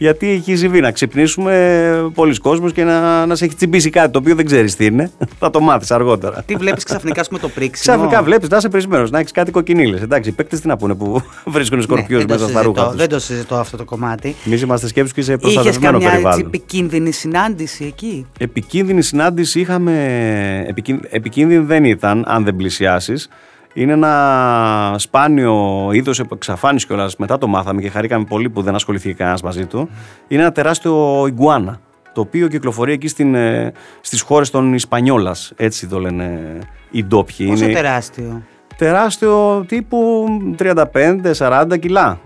[0.00, 4.18] γιατί έχει συμβεί να ξυπνήσουμε πολλοί κόσμοι και να, να σε έχει τσιμπήσει κάτι το
[4.18, 5.10] οποίο δεν ξέρεις τι είναι.
[5.38, 6.42] Θα το μάθεις αργότερα.
[6.46, 10.02] Τι βλέπεις ξαφνικά με το πρίξιμο; Ξαφνικά βλέπεις να είσαι πρισμένος, να έχεις κάτι κοκκινίλες.
[10.02, 12.86] Εντάξει, οι παίκτες τι να πούνε που βρίσκουν ναι, σκορπιού μέσα στα ρούχα.
[12.86, 12.96] Τους.
[12.96, 14.34] Δεν το συζητώ αυτό το κομμάτι.
[14.46, 16.38] Εμείς είμαστε σκέψει και σε προστατευμένο Είχες περιβάλλον.
[16.38, 20.74] Είχε επικίνδυνη συνάντηση εκεί; Επικίνδυνη συνάντηση είχαμε.
[21.10, 23.28] Επικίνδυνη δεν ήταν, αν δεν πλησιάσεις.
[23.74, 27.16] Είναι ένα σπάνιο είδος εξαφάνιση κιόλας.
[27.16, 29.88] Μετά το μάθαμε και χαρήκαμε πολύ που δεν ασχολήθηκε κανένας μαζί του.
[30.28, 31.80] Είναι ένα τεράστιο ιγκουάνα.
[32.12, 35.52] Το οποίο κυκλοφορεί εκεί στην, ε, στις χώρες των Ισπανιόλας.
[35.56, 36.58] Έτσι το λένε
[36.90, 37.46] οι ντόπιοι.
[37.46, 38.42] Πόσο είναι τεράστιο;
[38.76, 42.20] Τεράστιο τύπου 35-40 κιλά.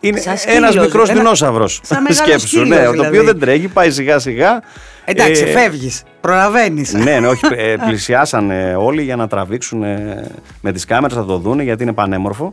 [0.00, 1.80] Είναι ένας μικρός δεινόσαυρος.
[2.08, 3.26] Σκέψου, ναι, το οποίο δηλαδή.
[3.26, 4.62] δεν τρέχει, πάει σιγά σιγά.
[5.04, 6.02] Εντάξει, ε, φεύγεις.
[6.20, 6.92] Προλαβαίνεις.
[6.92, 7.44] Ναι, ναι, όχι.
[7.56, 9.78] Ε, πλησιάσαν όλοι για να τραβήξουν
[10.60, 12.52] με τις κάμερες, θα το δουν γιατί είναι πανέμορφο.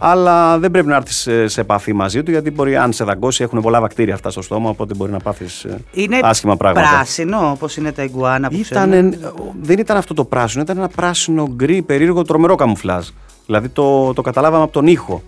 [0.00, 3.60] Αλλά δεν πρέπει να έρθεις σε επαφή μαζί του γιατί μπορεί, αν σε δαγκώσει, έχουν
[3.60, 4.68] πολλά βακτήρια αυτά στο στόμα.
[4.68, 5.78] Οπότε μπορεί να πάθεις ε,
[6.22, 6.86] άσχημα πράγματα.
[6.86, 9.18] Είναι πράσινο, όπως είναι τα εγκουάνα που ήταν,
[9.60, 13.08] Δεν ήταν αυτό το πράσινο, ήταν ένα πράσινο γκρι περίεργο τρομερό καμουφλάζ.
[13.46, 15.22] Δηλαδή το, το καταλάβαμε από τον ήχο.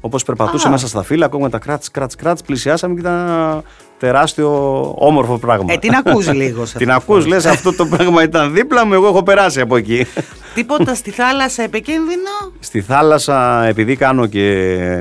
[0.00, 3.62] Όπως περπατούσε μέσα στα φύλλα, ακόμα τα κράτ, κράτ, κράτ, πλησιάσαμε και ήταν ένα
[4.00, 5.72] τεράστιο όμορφο πράγμα.
[5.72, 6.66] Ε, την ακούς λίγο.
[6.66, 10.06] Σε την ακούς, λες αυτό το πράγμα ήταν δίπλα μου, εγώ έχω περάσει από εκεί.
[10.54, 14.46] Τίποτα στη θάλασσα επικίνδυνο; Στη θάλασσα, επειδή κάνω και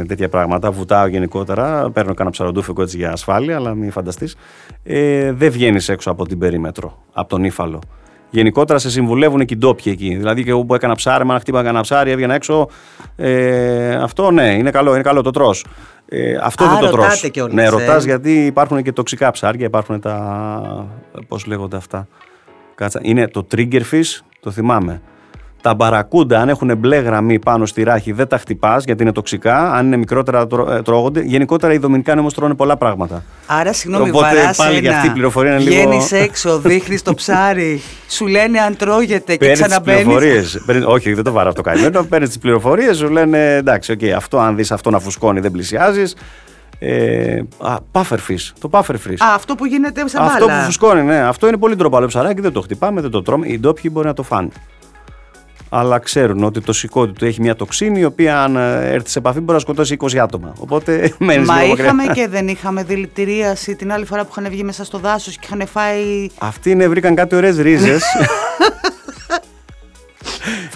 [0.07, 4.35] τέτοια πράγματα, βουτάω γενικότερα, παίρνω κανένα ψαροντούφικο έτσι για ασφάλεια, αλλά μην φανταστείς,
[4.83, 7.79] ε, δεν βγαίνεις έξω από την περίμετρο, από τον ύφαλο
[8.29, 10.15] γενικότερα σε συμβουλεύουν και οι ντόπιοι εκεί.
[10.15, 12.69] Δηλαδή και εγώ που έκανα ψάρεμα, να χτύπαγα ένα ψάρι, έβγαινα έξω.
[13.15, 15.55] Ε, αυτό ναι, είναι καλό, είναι καλό το τρώ.
[16.11, 17.05] Ε, αυτό Α, δεν το τρώ.
[17.51, 17.69] Ναι, ε.
[17.69, 20.87] ρωτάς γιατί υπάρχουν και τοξικά ψάρια, υπάρχουν τα.
[21.27, 22.07] Πώς λέγονται αυτά.
[22.75, 22.99] Κάτσα.
[23.03, 25.01] Είναι το trigger fish, το θυμάμαι.
[25.61, 29.73] Τα μπαρακούντα, αν έχουν μπλε γραμμή πάνω στη ράχη, δεν τα χτυπάς γιατί είναι τοξικά.
[29.73, 31.21] Αν είναι μικρότερα, ε, τρώγονται.
[31.21, 33.23] Γενικότερα οι Δομινικάνοι όμω τρώνε πολλά πράγματα.
[33.45, 35.75] Άρα, συγγνώμη, Οπότε πάλι για αυτή η πληροφορία είναι λίγο.
[35.75, 40.59] Βγαίνεις έξω, δείχνεις το ψάρι, σου λένε αν τρώγεται και ξαναμπαίνεις.
[40.85, 42.03] Όχι, δεν το βάρω αυτό καημένο.
[42.03, 46.15] Παίρνεις τις πληροφορίες, σου λένε εντάξει, okay, αυτό αν δεις αυτό να φουσκώνει δεν πλησιάζεις.
[46.81, 47.75] Ε, α,
[48.27, 49.17] fish, το pufferfish.
[49.17, 50.31] Α, αυτό που γίνεται σε μπάλα.
[50.31, 51.19] Αυτό που φουσκώνει, ναι.
[51.19, 53.47] Αυτό είναι πολύ ντροπαλό ψαράκι, δεν το χτυπάμε, δεν το τρώμε.
[53.47, 54.49] Οι ντόπιοι μπορεί να το φάνε
[55.69, 59.19] αλλά ξέρουν ότι το σηκώτη του έχει μια τοξίνη η οποία αν ε, έρθει σε
[59.19, 60.53] επαφή μπορεί να σκοτώσει 20 άτομα.
[60.57, 64.83] Οπότε μένεις Μα είχαμε και δεν είχαμε δηλητηρίαση την άλλη φορά που είχαν βγει μέσα
[64.83, 66.29] στο δάσος και είχαν φάει.
[66.37, 68.03] Αυτοί είναι, βρήκαν κάτι ωραίες ρίζες.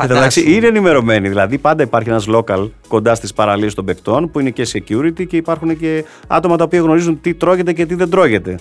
[0.03, 1.29] Εντάξει, είναι ενημερωμένοι.
[1.29, 5.38] Δηλαδή, πάντα υπάρχει ένας local κοντά στις παραλίες των παικτών που είναι και security και
[5.38, 8.60] υπάρχουν και άτομα τα οποία γνωρίζουν τι τρώγεται και τι δεν τρώγεται.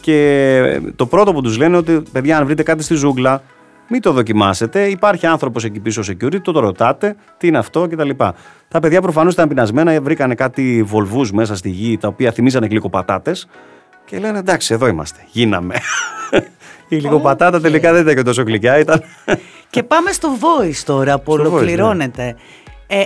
[0.00, 3.42] Και το πρώτο που τους λένε ότι, παιδιά, αν βρείτε κάτι στη ζούγκλα,
[3.90, 4.84] μην το δοκιμάσετε.
[4.84, 8.10] Υπάρχει άνθρωπος εκεί πίσω security, το, το ρωτάτε, τι είναι αυτό κτλ.
[8.68, 13.48] Τα παιδιά προφανώς ήταν πεινασμένα, βρήκανε κάτι βολβούς μέσα στη γη, τα οποία θυμίζανε γλυκοπατάτες.
[14.04, 15.20] Και λένε εντάξει, εδώ είμαστε.
[15.30, 15.74] Γίναμε.
[16.88, 19.02] Η γλυκοπατάτα τελικά δεν ήταν και τόσο γλυκιά, ήταν.
[19.70, 21.42] Και πάμε στο voice τώρα που ναι.
[21.42, 22.36] ολοκληρώνεται.
[22.86, 23.04] Ε,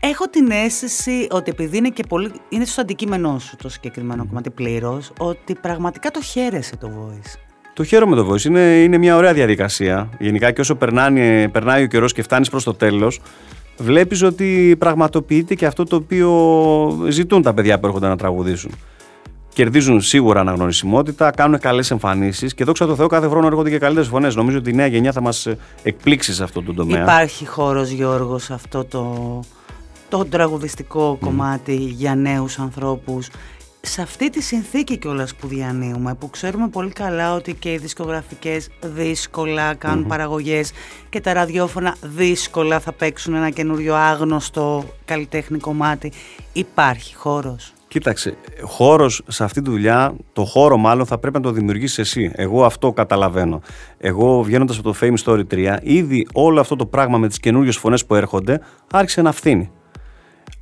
[0.00, 2.32] έχω την αίσθηση ότι επειδή είναι και πολύ.
[2.48, 7.43] είναι στο αντικείμενό σου το συγκεκριμένο κομμάτι πλήρως, ότι πραγματικά το χαίρεσαι το voice.
[7.74, 8.44] Το χαίρομαι το voice.
[8.44, 10.08] Είναι, είναι μια ωραία διαδικασία.
[10.18, 13.20] Γενικά και όσο περνάει, περνάει ο καιρός και φτάνεις προς το τέλος,
[13.78, 16.30] βλέπεις ότι πραγματοποιείται και αυτό το οποίο
[17.08, 18.70] ζητούν τα παιδιά που έρχονται να τραγουδήσουν.
[19.52, 24.08] Κερδίζουν σίγουρα αναγνωρισιμότητα, κάνουν καλές εμφανίσεις και δόξα τω Θεώ κάθε χρόνο έρχονται και καλύτερες
[24.08, 24.34] φωνές.
[24.34, 25.48] Νομίζω ότι η νέα γενιά θα μας
[25.82, 27.02] εκπλήξει σε αυτό το τομέα.
[27.02, 29.40] Υπάρχει χώρος, Γιώργος, σε αυτό το,
[30.08, 33.28] το τραγουδιστικό κομμάτι για νέους ανθρώπους
[33.84, 38.68] σε αυτή τη συνθήκη κιόλας που διανύουμε, που ξέρουμε πολύ καλά ότι και οι δισκογραφικές
[38.80, 40.72] δύσκολα κάνουν παραγωγές
[41.08, 46.12] και τα ραδιόφωνα δύσκολα θα παίξουν ένα καινούριο άγνωστο καλλιτέχνη κομμάτι,
[46.52, 51.50] υπάρχει χώρος; Κοίταξε, χώρος σε αυτή τη δουλειά, το χώρο μάλλον θα πρέπει να το
[51.50, 52.32] δημιουργήσεις εσύ.
[52.34, 53.60] Εγώ αυτό καταλαβαίνω.
[53.98, 57.76] Εγώ βγαίνοντας από το Fame Story 3, ήδη όλο αυτό το πράγμα με τις καινούριες
[57.76, 58.60] φωνές που έρχονται
[58.92, 59.70] άρχισε να φθήνει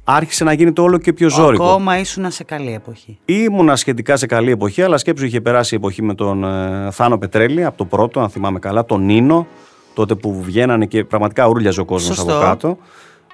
[0.04, 1.64] άρχισε να γίνεται όλο και πιο ζώρικο.
[1.64, 3.18] Ακόμα ήσουν σε καλή εποχή.
[3.24, 7.18] Ήμουνα σχετικά σε καλή εποχή, αλλά σκέψου είχε περάσει η εποχή με τον ε, Θάνο
[7.18, 9.46] Πετρέλη από το πρώτο, αν θυμάμαι καλά, τον Νίνο,
[9.94, 12.78] τότε που βγαίνανε και πραγματικά ούρλιαζε ο κόσμος από κάτω.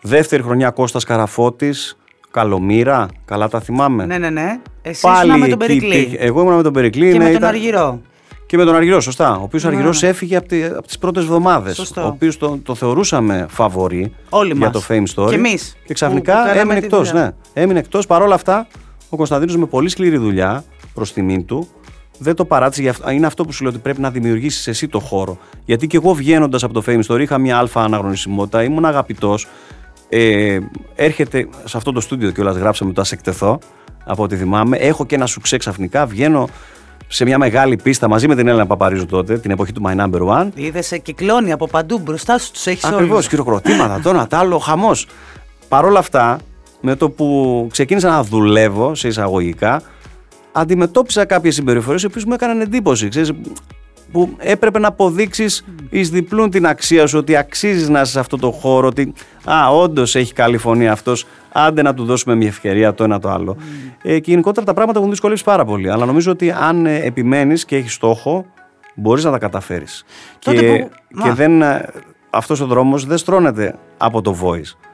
[0.02, 1.96] Δεύτερη χρονιά Κώστας Καραφώτης,
[2.30, 4.06] Καλομήρα, καλά τα θυμάμαι.
[4.06, 4.60] Ναι, ναι, ναι.
[4.82, 6.16] Εσύ ήσουν με τον Περικλή.
[6.18, 7.12] Εγώ ήμουν με τον Περικλή.
[7.12, 7.48] Και ναι, με τον ήταν...
[7.48, 8.00] Αργυρό.
[8.48, 9.36] Και με τον Αργυρός, σωστά.
[9.36, 11.78] Ο οποίος Αργυρός έφυγε από, τι, από τις πρώτες εβδομάδες.
[11.78, 15.28] Ο οποίος το, το θεωρούσαμε φαβορή Όλοι για το Fame Story.
[15.28, 15.76] Και εμείς.
[15.84, 17.12] Και ξαφνικά έμεινε εκτός.
[17.12, 17.30] Ναι.
[17.52, 18.06] Έμεινε εκτός.
[18.06, 18.66] Παρ' όλα αυτά,
[19.08, 21.68] ο Κωνσταντίνος με πολύ σκληρή δουλειά προς τιμήν του
[22.18, 22.94] δεν το παράτησε.
[23.12, 25.38] Είναι αυτό που σου λέω ότι πρέπει να δημιουργήσεις εσύ το χώρο.
[25.64, 29.46] Γιατί και εγώ βγαίνοντας από το Fame Story είχα μια αλφα αναγνωρισιμότητα, ήμουν αγαπητός.
[30.08, 30.58] Ε,
[30.94, 33.58] έρχεται σε αυτό το στούντιο και όλα γράψαμε το εκτεθώ
[34.04, 34.76] από ό,τι θυμάμαι.
[34.76, 36.48] Έχω και ένα σου ξαφνικά, βγαίνω
[37.08, 40.20] σε μια μεγάλη πίστα μαζί με την Έλληνα Παπαρίζου τότε, την εποχή του My Number
[40.20, 40.48] One.
[40.54, 42.96] Είδες σε κυκλώνει από παντού μπροστά σου, τους έχεις όλους.
[42.96, 45.06] Ακριβώ, χειροκροτήματα, το ένα, το άλλο, χαμός.
[45.68, 46.38] Παρ' όλα αυτά,
[46.80, 49.82] με το που ξεκίνησα να δουλεύω σε εισαγωγικά,
[50.52, 53.08] αντιμετώπισα κάποιες συμπεριφορές οι οποίες μου έκαναν εντύπωση.
[53.08, 53.32] Ξέρεις,
[54.12, 58.36] που έπρεπε να αποδείξεις εις διπλούν την αξία σου, ότι αξίζεις να είσαι σε αυτό
[58.36, 59.12] το χώρο, ότι
[59.44, 63.30] α, όντως έχει καλή φωνή αυτός, άντε να του δώσουμε μια ευκαιρία το ένα το
[63.30, 63.56] άλλο.
[63.58, 63.92] Mm.
[64.02, 65.90] Ε, και γενικότερα τα πράγματα έχουν δυσκολεύσει πάρα πολύ.
[65.90, 68.46] Αλλά νομίζω ότι αν ε, επιμένεις και έχεις στόχο,
[68.94, 70.04] μπορείς να τα καταφέρεις.
[70.38, 71.22] Και, που...
[71.22, 71.88] και δεν, ε,
[72.30, 74.87] αυτός ο δρόμος δεν στρώνεται από το voice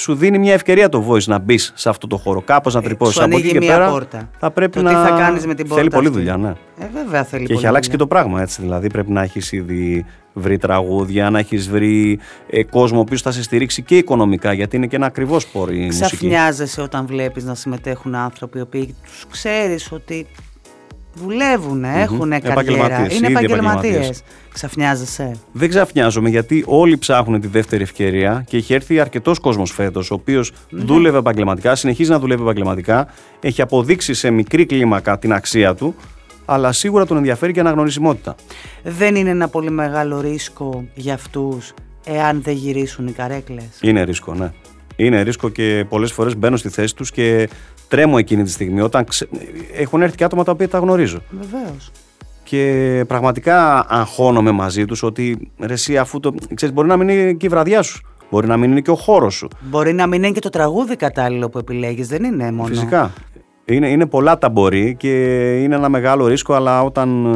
[0.00, 3.20] σου δίνει μια ευκαιρία το voice να μπεις σε αυτό το χώρο, κάπως να τρυπώσεις.
[3.20, 4.30] Από εκεί και πέρα πόρτα.
[4.38, 4.90] θα πρέπει το να.
[4.90, 5.82] Τι θα κάνεις με την πόρτα.
[5.82, 6.52] Θέλει πολλή δουλειά, ναι.
[6.78, 8.60] Ε, βέβαια θέλει Και έχει αλλάξει και το πράγμα έτσι.
[8.60, 12.18] Δηλαδή πρέπει να έχεις ήδη βρει τραγούδια, να έχεις βρει
[12.50, 15.82] ε, κόσμο ο οποίος θα σε στηρίξει και οικονομικά, γιατί είναι και ένα ακριβώς πόρη
[15.82, 16.04] η μουσική.
[16.04, 20.26] Ξαφνιάζεσαι όταν βλέπεις να συμμετέχουν άνθρωποι οι οποίοι τους ξέρεις ότι
[21.14, 21.98] δουλεύουν, mm-hmm.
[21.98, 24.22] έχουν καριέρα, είναι επαγγελματίες.
[24.52, 25.36] Ξαφνιάζεσαι.
[25.52, 30.14] Δεν ξαφνιάζομαι γιατί όλοι ψάχνουν τη δεύτερη ευκαιρία και έχει έρθει αρκετός κόσμος φέτος, ο
[30.14, 30.84] οποίος ναι.
[30.84, 33.08] δούλευε επαγγελματικά, συνεχίζει να δουλεύει επαγγελματικά,
[33.40, 35.94] έχει αποδείξει σε μικρή κλίμακα την αξία του,
[36.44, 38.34] αλλά σίγουρα τον ενδιαφέρει και η αναγνωρισιμότητα.
[38.82, 44.34] Δεν είναι ένα πολύ μεγάλο ρίσκο για αυτούς εάν δεν γυρίσουν οι καρέκλες; Είναι ρίσκο,
[44.34, 44.52] ναι.
[45.04, 47.48] Είναι ρίσκο και πολλές φορές μπαίνω στη θέση τους και
[47.88, 49.28] τρέμω εκείνη τη στιγμή όταν ξε...
[49.76, 51.22] έχουν έρθει και άτομα τα οποία τα γνωρίζω.
[51.30, 51.90] Βεβαίως.
[52.42, 56.34] Και πραγματικά αγχώνομαι μαζί τους ότι ρε, εσύ, αφού το.
[56.54, 58.00] Ξέρεις, μπορεί να μην είναι και η βραδιά σου.
[58.30, 59.48] Μπορεί να μην είναι και ο χώρος σου.
[59.60, 62.68] Μπορεί να μην είναι και το τραγούδι κατάλληλο που επιλέγεις, δεν είναι μόνο.
[62.68, 63.12] Φυσικά.
[63.64, 65.12] Είναι, είναι πολλά τα μπορεί και
[65.62, 67.26] είναι ένα μεγάλο ρίσκο, αλλά όταν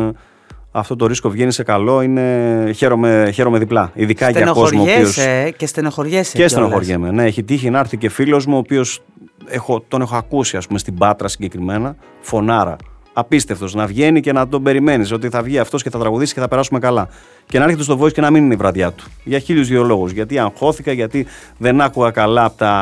[0.77, 2.71] αυτό το ρίσκο βγαίνει σε καλό, είναι...
[2.77, 3.91] χαίρομαι, χαίρομαι διπλά.
[3.95, 4.83] Ειδικά για κόσμο.
[4.83, 5.19] Οποίος...
[5.57, 6.37] και στενοχωριέσαι.
[6.37, 7.11] Και στενοχωριέμαι.
[7.11, 9.03] Ναι, έχει τύχει να έρθει και φίλος μου, ο οποίος
[9.47, 12.77] έχω, τον έχω ακούσει, ας πούμε, στην Πάτρα συγκεκριμένα, φωνάρα.
[13.16, 16.40] Απίστευτος να βγαίνει και να τον περιμένεις ότι θα βγει αυτός και θα τραγουδήσει και
[16.40, 17.09] θα περάσουμε καλά.
[17.46, 19.05] Και να έρχεται στο voice και να μην είναι η βραδιά του.
[19.24, 20.12] Για χίλιους δύο λόγους.
[20.12, 21.27] Γιατί αγχώθηκα, γιατί
[21.59, 22.72] δεν άκουγα καλά από τα,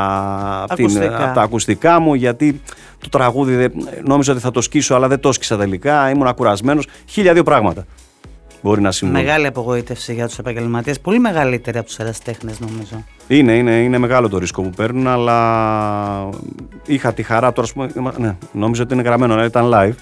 [0.69, 1.25] ακουστικά.
[1.25, 2.61] από τα ακουστικά μου, γιατί
[2.99, 3.73] το τραγούδι δεν,
[4.05, 6.11] νόμιζα ότι θα το σκίσω, αλλά δεν το σκίσα τελικά.
[6.11, 6.87] Ήμουν ακουρασμένος.
[7.07, 7.87] Χίλια δύο πράγματα
[8.63, 9.17] μπορεί να συμβούν.
[9.17, 11.01] Μεγάλη απογοήτευση για τους επαγγελματίες.
[11.01, 13.05] Πολύ μεγαλύτερη από τους ερασιτέχνε, νομίζω.
[13.29, 16.29] Είναι, είναι, είναι μεγάλο το ρίσκο που παίρνουν, αλλά
[16.87, 17.69] είχα τη χαρά τώρα.
[18.17, 19.95] Ναι, νόμιζα ότι είναι γραμμένο, αλλά ήταν live.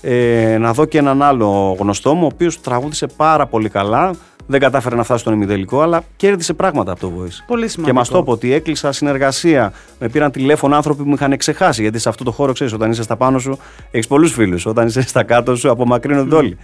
[0.00, 4.10] Ε, να δω και έναν άλλο γνωστό μου, ο οποίος τραγούδισε πάρα πολύ καλά.
[4.50, 7.44] Δεν κατάφερε να φτάσει στον ημιτελικό, αλλά κέρδισε πράγματα από το Voice.
[7.46, 7.86] Πολύ σημαντικό.
[7.86, 9.72] Και μας το πω ότι έκλεισα συνεργασία.
[9.98, 11.82] Με πήραν τηλέφωνο άνθρωποι που με είχαν ξεχάσει.
[11.82, 13.58] Γιατί σε αυτό το χώρο ξέρεις, όταν είσαι στα πάνω σου,
[13.90, 14.66] έχεις πολλούς φίλους.
[14.66, 16.56] Όταν είσαι στα κάτω σου, απομακρύνονται όλοι.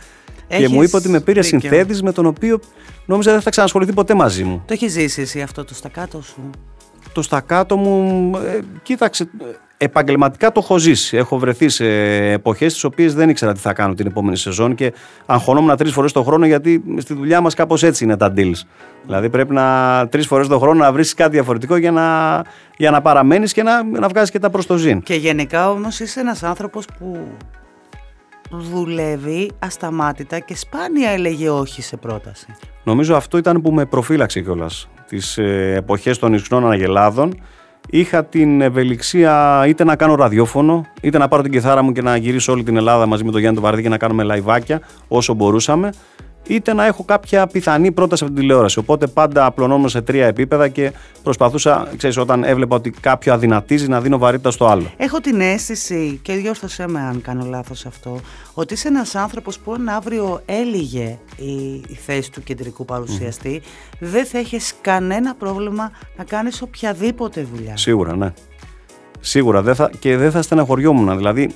[0.49, 2.61] Έχεις και μου είπε ότι με πήρε συνθέτης με τον οποίο
[3.07, 4.62] νόμιζα δεν θα ξανασχοληθεί ποτέ μαζί μου.
[4.66, 6.51] Το έχεις ζήσει εσύ αυτό το στακάτο σου;
[7.12, 9.29] Το στακάτο μου, ε, κοίταξε,
[9.77, 11.17] επαγγελματικά το έχω ζήσει.
[11.17, 11.87] Έχω βρεθεί σε
[12.33, 14.93] εποχές τις οποίες δεν ήξερα τι θα κάνω την επόμενη σεζόν και
[15.27, 18.61] αγχωνόμουν τρεις φορές το χρόνο γιατί στη δουλειά μας κάπως έτσι είναι τα deals.
[19.05, 22.43] Δηλαδή πρέπει να τρεις φορές το χρόνο να βρεις κάτι διαφορετικό για να,
[22.77, 25.03] για να παραμένεις και να, να βγάζεις και τα προς το ζήν.
[25.03, 27.19] Και γενικά όμως είσαι ένας άνθρωπος που
[28.51, 32.47] δουλεύει ασταμάτητα και σπάνια έλεγε όχι σε πρόταση.
[32.85, 34.89] Νομίζω αυτό ήταν που με προφύλαξε κιόλας.
[35.07, 37.43] Τις ε, εποχές των ισχνών αγελάδων
[37.90, 42.16] είχα την ευελιξία είτε να κάνω ραδιόφωνο, είτε να πάρω την κιθάρα μου και να
[42.16, 45.90] γυρίσω όλη την Ελλάδα μαζί με τον Γιάννη Βαρδή και να κάνουμε λαϊβάκια όσο μπορούσαμε
[46.47, 48.79] είτε να έχω κάποια πιθανή πρόταση από την τηλεόραση.
[48.79, 54.01] Οπότε πάντα απλωνόμουν σε τρία επίπεδα και προσπαθούσα, ξέρεις, όταν έβλεπα ότι κάποιο αδυνατίζει να
[54.01, 54.87] δίνω βαρύτητα στο άλλο.
[54.97, 58.21] Έχω την αίσθηση, και διόρθωσέ με αν κάνω λάθος αυτό,
[58.55, 62.85] ότι είσαι ένας άνθρωπος που αν αύριο έλυγε η, η θέση του κεντρικού
[63.99, 67.77] δεν θα έχεις κανένα πρόβλημα να κάνεις οποιαδήποτε δουλειά.
[67.77, 68.33] Σίγουρα, ναι.
[69.21, 71.17] Σίγουρα δεν θα, και δεν θα στεναχωριόμουν.
[71.17, 71.55] Δηλαδή,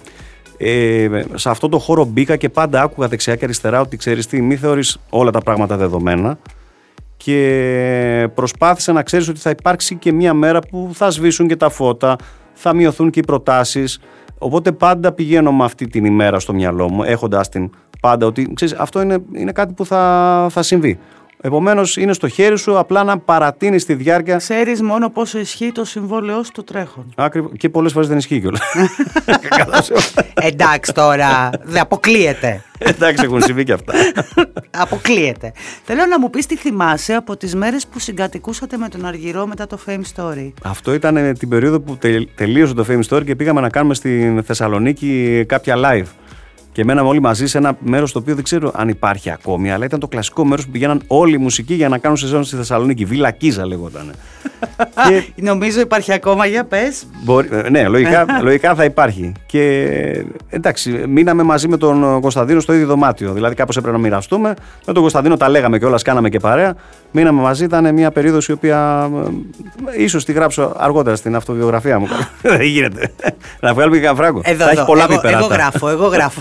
[0.58, 4.42] ε, σε αυτό το χώρο μπήκα και πάντα άκουγα δεξιά και αριστερά ότι ξέρεις τι,
[4.42, 6.38] μη θεωρείς όλα τα πράγματα δεδομένα.
[7.16, 11.68] Και προσπάθησα να ξέρεις ότι θα υπάρξει και μια μέρα που θα σβήσουν και τα
[11.68, 12.16] φώτα,
[12.52, 14.00] θα μειωθούν και οι προτάσεις.
[14.38, 18.74] Οπότε πάντα πηγαίνω με αυτή την ημέρα στο μυαλό μου, έχοντας την πάντα ότι ξέρεις,
[18.74, 20.98] αυτό είναι, είναι κάτι που θα, θα συμβεί.
[21.40, 24.36] Επομένως, είναι στο χέρι σου απλά να παρατείνεις τη διάρκεια.
[24.36, 27.12] Ξέρεις μόνο πόσο ισχύει το συμβόλαιό σου το τρέχον.
[27.16, 27.48] Ακριβώ.
[27.56, 28.60] Και πολλές φορές δεν ισχύει κιόλας.
[30.50, 31.50] Εντάξει τώρα.
[31.62, 32.62] Δεν αποκλείεται.
[32.78, 33.92] Εντάξει, έχουν συμβεί και αυτά.
[34.82, 35.52] αποκλείεται.
[35.84, 39.66] Θέλω να μου πεις τι θυμάσαι από τις μέρες που συγκατοικούσατε με τον Αργυρό μετά
[39.66, 40.52] το Fame Story.
[40.62, 41.98] Αυτό ήταν την περίοδο που
[42.34, 46.06] τελείωσε το Fame Story και πήγαμε να κάνουμε στην Θεσσαλονίκη κάποια live.
[46.78, 49.84] Και μέναμε όλοι μαζί σε ένα μέρος το οποίο δεν ξέρω αν υπάρχει ακόμη, αλλά
[49.84, 53.04] ήταν το κλασικό μέρος που πηγαίναν όλοι οι μουσικοί για να κάνουν σεζόν στη Θεσσαλονίκη.
[53.04, 54.12] Βίλα Κίζα λέγονταν.
[55.08, 55.24] και...
[55.34, 57.06] Νομίζω υπάρχει ακόμα, για πες.
[57.50, 59.32] Ε, ναι, λογικά, λογικά θα υπάρχει.
[59.46, 59.88] Και
[60.48, 63.32] εντάξει, μείναμε μαζί με τον Κωνσταντίνο στο ίδιο δωμάτιο.
[63.32, 64.48] Δηλαδή, κάπως έπρεπε να μοιραστούμε.
[64.86, 66.74] Με τον Κωνσταντίνο τα λέγαμε και όλα, κάναμε και παρέα.
[67.10, 69.10] Μείναμε μαζί, ήταν μια περίοδος η οποία
[69.96, 72.08] ε, ίσως τη γράψω αργότερα στην αυτοβιογραφία μου.
[72.42, 73.12] Δεν γίνεται.
[73.60, 74.42] να βγάλουμε και κανένα φράγκο.
[74.42, 76.40] θα έχει πολλά εγώ, εγώ γράφω, εγώ γράφω.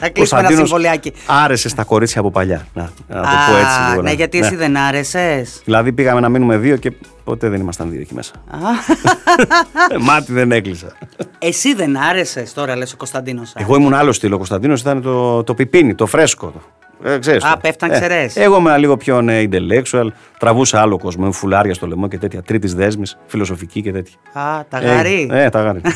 [0.00, 1.12] Θα κλείσουμε ένα συμβολιάκι.
[1.26, 2.66] Άρεσε στα κορίτσια από παλιά.
[2.74, 4.02] Να, να το πω έτσι λίγο.
[4.02, 4.56] Ναι, γιατί εσύ ναι.
[4.56, 5.60] δεν άρεσες.
[5.64, 6.92] Δηλαδή πήγαμε να μείνουμε δύο και
[7.24, 8.32] ποτέ δεν ήμασταν δύο εκεί μέσα.
[10.00, 10.92] Μάτι δεν έκλεισα.
[11.38, 13.52] Εσύ δεν άρεσες τώρα, λες ο Κωνσταντίνος.
[13.56, 14.32] Εγώ ήμουν άλλος στυλ.
[14.32, 16.52] Ο Κωνσταντίνος ήταν το, το πιπίνι, το φρέσκο.
[17.02, 20.06] Ε, ξέρεις Α, πέφταν ε, Εγώ ήμουν λίγο πιο ναι, intellectual,
[20.38, 22.42] τραβούσα άλλο κόσμο, με φουλάρια στο λαιμό και τέτοια.
[22.42, 24.16] Τρίτης δέσμης, φιλοσοφική και τέτοια.
[24.32, 25.28] Α, τα γαρί.
[25.32, 25.80] Ε, ε τα γαρί.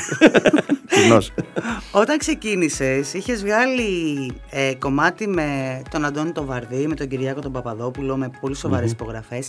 [1.91, 7.53] Όταν ξεκίνησες, είχες βγάλει ε, κομμάτι με τον Αντώνη τον Βαρδί, με τον Κυριάκο τον
[7.53, 9.01] Παπαδόπουλο, με πολύ σοβαρές mm-hmm.
[9.01, 9.49] υπογραφές.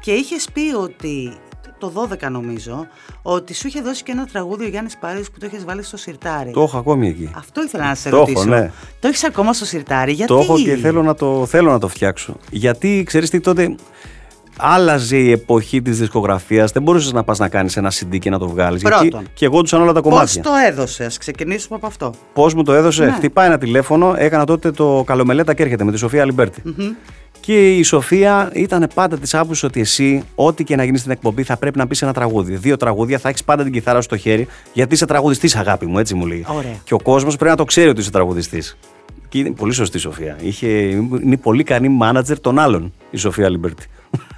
[0.00, 1.32] Και είχες πει ότι
[1.84, 2.86] το 12 νομίζω,
[3.22, 5.96] ότι σου είχε δώσει και ένα τραγούδι ο Γιάννης Πάρης που το είχε βάλει στο
[5.96, 6.50] σιρτάρι.
[6.50, 7.30] Το έχω ακόμη εκεί.
[7.36, 8.40] Αυτό ήθελα να σε το ρωτήσω.
[8.40, 8.70] Έχω, ναι.
[9.00, 10.32] Το έχεις ακόμα στο συρτάρι, γιατί.
[10.32, 12.36] Το έχω και θέλω να το, θέλω να το φτιάξω.
[12.50, 13.74] Γιατί ξέρεις τι τότε.
[14.58, 16.72] Άλλαζε η εποχή της δισκογραφίας.
[16.72, 18.82] Δεν μπορούσες να πας να κάνεις ένα CD και να το βγάλεις.
[18.82, 20.42] Γιατί και εγώ τους όλα τα κομμάτια.
[20.42, 22.14] Πώς το έδωσες, ξεκινήσουμε από αυτό.
[22.32, 23.10] Πώς μου το έδωσε, ναι.
[23.10, 24.14] χτυπάει ένα τηλέφωνο.
[24.16, 26.62] Έκανα τότε το Καλομελέτα και έρχεται με τη Σοφία Αλιμπέρτη.
[27.44, 31.42] Και η Σοφία ήταν πάντα της άποψης ότι εσύ, ό,τι και να γίνει στην εκπομπή,
[31.42, 32.56] θα πρέπει να πεις ένα τραγούδι.
[32.56, 36.14] Δύο τραγούδια, θα έχεις πάντα την κιθάρα στο χέρι, γιατί είσαι τραγουδιστής, αγάπη μου, έτσι
[36.14, 36.46] μου λέει.
[36.84, 38.76] Και ο κόσμος πρέπει να το ξέρει ότι είσαι τραγουδιστής.
[39.28, 40.36] Και είναι πολύ σωστή η Σοφία.
[40.40, 40.68] Είχε,
[41.22, 43.86] είναι πολύ καλή μάνατζερ των άλλων η Σοφία Λιμπερτή.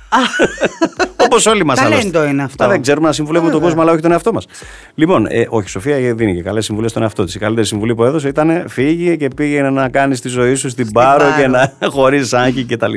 [1.25, 2.69] Όπως όλοι μας Ταλέντο είναι αυτό.
[2.69, 4.47] δεν ξέρουμε να συμβουλεύουμε τον κόσμο, αλλά όχι τον εαυτό μας.
[4.95, 7.35] Λοιπόν, ε, όχι, η Σοφία δίνει και καλές συμβουλές στον εαυτό της.
[7.35, 10.93] Η καλύτερη συμβουλή που έδωσε ήταν φύγει και πήγαινε να κάνεις τη ζωή σου στην,
[10.93, 12.95] πάρο, και να χωρίς άγχη κτλ.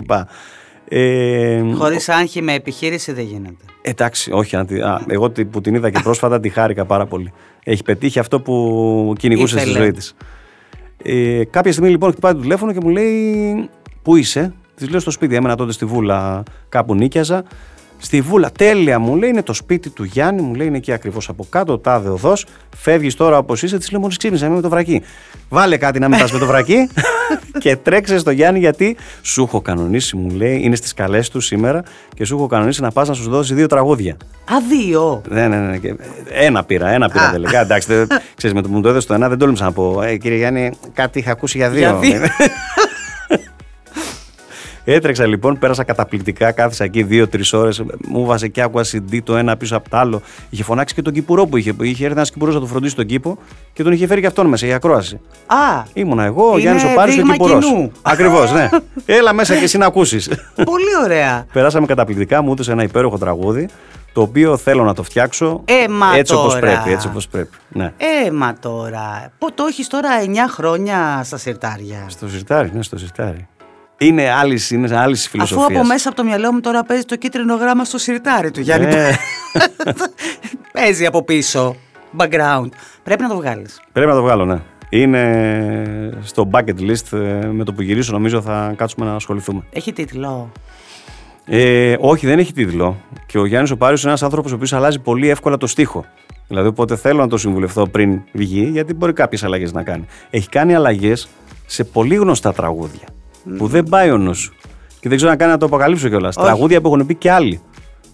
[0.91, 3.63] Ε, Χωρίς άγχη με επιχείρηση δεν γίνεται.
[3.81, 4.55] Εντάξει, όχι.
[4.55, 4.65] Α,
[5.07, 7.33] εγώ που την είδα και πρόσφατα τη χάρηκα πάρα πολύ.
[7.63, 10.15] Έχει πετύχει αυτό που κυνηγούσες στη ζωή της.
[11.03, 13.69] Ε, κάποια στιγμή λοιπόν χτυπάει το τηλέφωνο και μου λέει
[14.01, 17.43] Πού είσαι, Της λέω στο σπίτι, έμενα τότε στη Βούλα, κάπου νίκιαζα.
[17.97, 21.29] Στη Βούλα, τέλεια μου λέει, είναι το σπίτι του Γιάννη, μου λέει, είναι εκεί ακριβώς
[21.29, 22.45] από κάτω, τάδε οδός.
[22.77, 25.01] Φεύγεις τώρα όπως είσαι, της λέω, Μόλις ξύπνησα, είμαι με το βρακί.
[25.49, 26.89] Βάλε κάτι να μην πας με το βρακί
[27.63, 31.83] και τρέξε στο Γιάννη, γιατί σου έχω κανονίσει, μου λέει, είναι στις καλές του σήμερα
[32.13, 34.17] και σου έχω κανονίσει να πας να σου δώσει δύο τραγούδια.
[34.45, 35.77] Α, δύο; Ναι, ναι, ναι.
[36.29, 37.59] Ένα πήρα, ένα πήρα τελικά.
[37.59, 37.87] Εντάξει,
[38.37, 40.01] ξέρεις, με το που μου το έδωσε το ένα, δεν τόλμησα να πω.
[40.01, 41.99] Ε, κύριε Γιάννη, κάτι είχα ακούσει για δύο.
[44.89, 44.97] Για δύο.
[44.97, 47.84] Έτρεξα λοιπόν, πέρασα καταπληκτικά, κάθισα εκεί δύο-τρεις ώρες.
[48.08, 50.21] Μου βάζε και άκουγα CD το ένα πίσω από το άλλο.
[50.49, 51.73] Είχε φωνάξει και τον κυπουρό που είχε.
[51.82, 53.38] Είχε έρθει ένας κυπουρός να το φροντίσει τον κήπο
[53.73, 55.19] και τον είχε φέρει και αυτόν μέσα για ακρόαση.
[55.45, 55.84] Α!
[55.93, 57.89] Ήμουνα εγώ, ο Γιάννης ο Πάρης και ο κυπουρός.
[58.02, 58.69] Ακριβώς, ναι.
[59.17, 60.30] Έλα μέσα και εσύ να ακούσεις.
[60.56, 61.45] Πολύ ωραία.
[61.54, 63.67] Περάσαμε καταπληκτικά, μου έδωσε ένα υπέροχο τραγούδι
[64.13, 66.91] το οποίο θέλω να το φτιάξω ε, έτσι όπως πρέπει.
[66.91, 67.58] Έτσι όπως πρέπει.
[67.69, 67.93] Ναι.
[68.25, 69.32] Ε, μα τώρα.
[69.38, 72.06] Πού το έχεις τώρα 9 χρόνια στα σιρτάρια.
[72.08, 73.47] Στο σιρτάρι, ναι, στο σιρτάρι.
[74.01, 75.65] Είναι άλλη είναι άλλης φιλοσοφία.
[75.65, 78.59] Αφού από μέσα από το μυαλό μου τώρα παίζει το κίτρινο γράμμα στο σιρτάρι του
[78.59, 78.88] Γιάννη.
[78.95, 79.12] Ε.
[80.73, 81.75] παίζει από πίσω.
[82.17, 82.69] Background.
[83.03, 83.81] Πρέπει να το βγάλεις.
[83.91, 84.59] Πρέπει να το βγάλω, ναι.
[84.89, 87.17] είναι στο bucket list.
[87.17, 89.63] ε, Με το που γυρίσω, νομίζω θα κάτσουμε να ασχοληθούμε.
[89.69, 90.51] Έχει τίτλο.
[91.45, 92.95] Ε, όχι, δεν έχει τίτλο.
[93.25, 96.05] Και ο Γιάννης ο Πάριο είναι ένας άνθρωπος ο οποίος αλλάζει πολύ εύκολα το στίχο.
[96.47, 100.05] Δηλαδή, οπότε θέλω να το συμβουλευτώ πριν βγει, γιατί μπορεί κάποιες αλλαγές να κάνει.
[100.29, 101.27] Έχει κάνει αλλαγές
[101.65, 103.07] σε πολύ γνωστά τραγούδια.
[103.57, 104.53] Που δεν πάει ο νους σου.
[104.99, 106.38] Και δεν ξέρω αν κάνει να το αποκαλύψω κιόλας.
[106.38, 106.45] Όχι.
[106.45, 107.62] Τραγούδια που έχουν πει και άλλοι.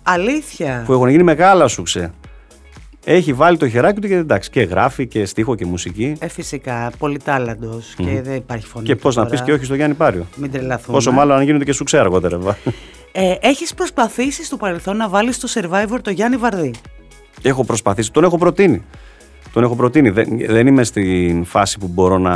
[0.04, 0.84] Αλήθεια.
[0.86, 2.13] Που έχουν γίνει μεγάλα σουξέ.
[3.08, 6.15] Έχει βάλει το χεράκι του και εντάξει, και γράφει και στίχο και μουσική.
[6.19, 8.86] Ε, φυσικά, πολυτάλαντος και δεν υπάρχει φωνή.
[8.86, 9.36] Και του πώς να τώρα.
[9.36, 10.26] πεις και όχι στο Γιάννη Πάριο.
[10.36, 10.98] Μην τρελαθούμε.
[10.98, 12.38] Πόσο μάλλον αν γίνονται και σουξέ αργότερα.
[12.38, 12.58] βα.
[13.12, 16.71] Ε, έχεις προσπαθήσει στο παρελθόν να βάλεις στο Survivor το Γιάννη Βαρδί;
[17.41, 18.84] Έχω προσπαθήσει, τον έχω προτείνει.
[19.54, 20.10] Τον έχω προτείνει.
[20.10, 22.36] Δεν, δεν είμαι στην φάση που μπορώ να.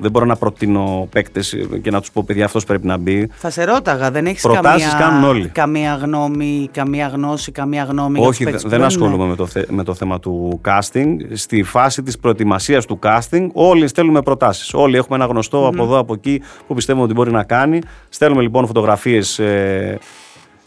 [0.00, 3.28] Δεν μπορώ να προτείνω παίκτες και να τους πω: Παιδιά, αυτός πρέπει να μπει.
[3.34, 5.48] Θα σε ρώταγα, δεν έχεις Προτάσεις καμία, κάνουν όλοι.
[5.48, 8.94] καμία γνώμη, καμία γνώση, καμία γνώμη για Όχι, τους δε- παίκτες που δεν μπαίνουν.
[8.94, 11.16] ασχολούμαι με το, θε- με το θέμα του casting.
[11.32, 14.74] Στη φάση της προετοιμασίας του casting, όλοι στέλνουμε προτάσεις.
[14.74, 17.78] Όλοι έχουμε ένα γνωστό από εδώ, από εκεί που πιστεύουμε ότι μπορεί να κάνει.
[18.08, 19.98] Στέλνουμε λοιπόν φωτογραφίες ε,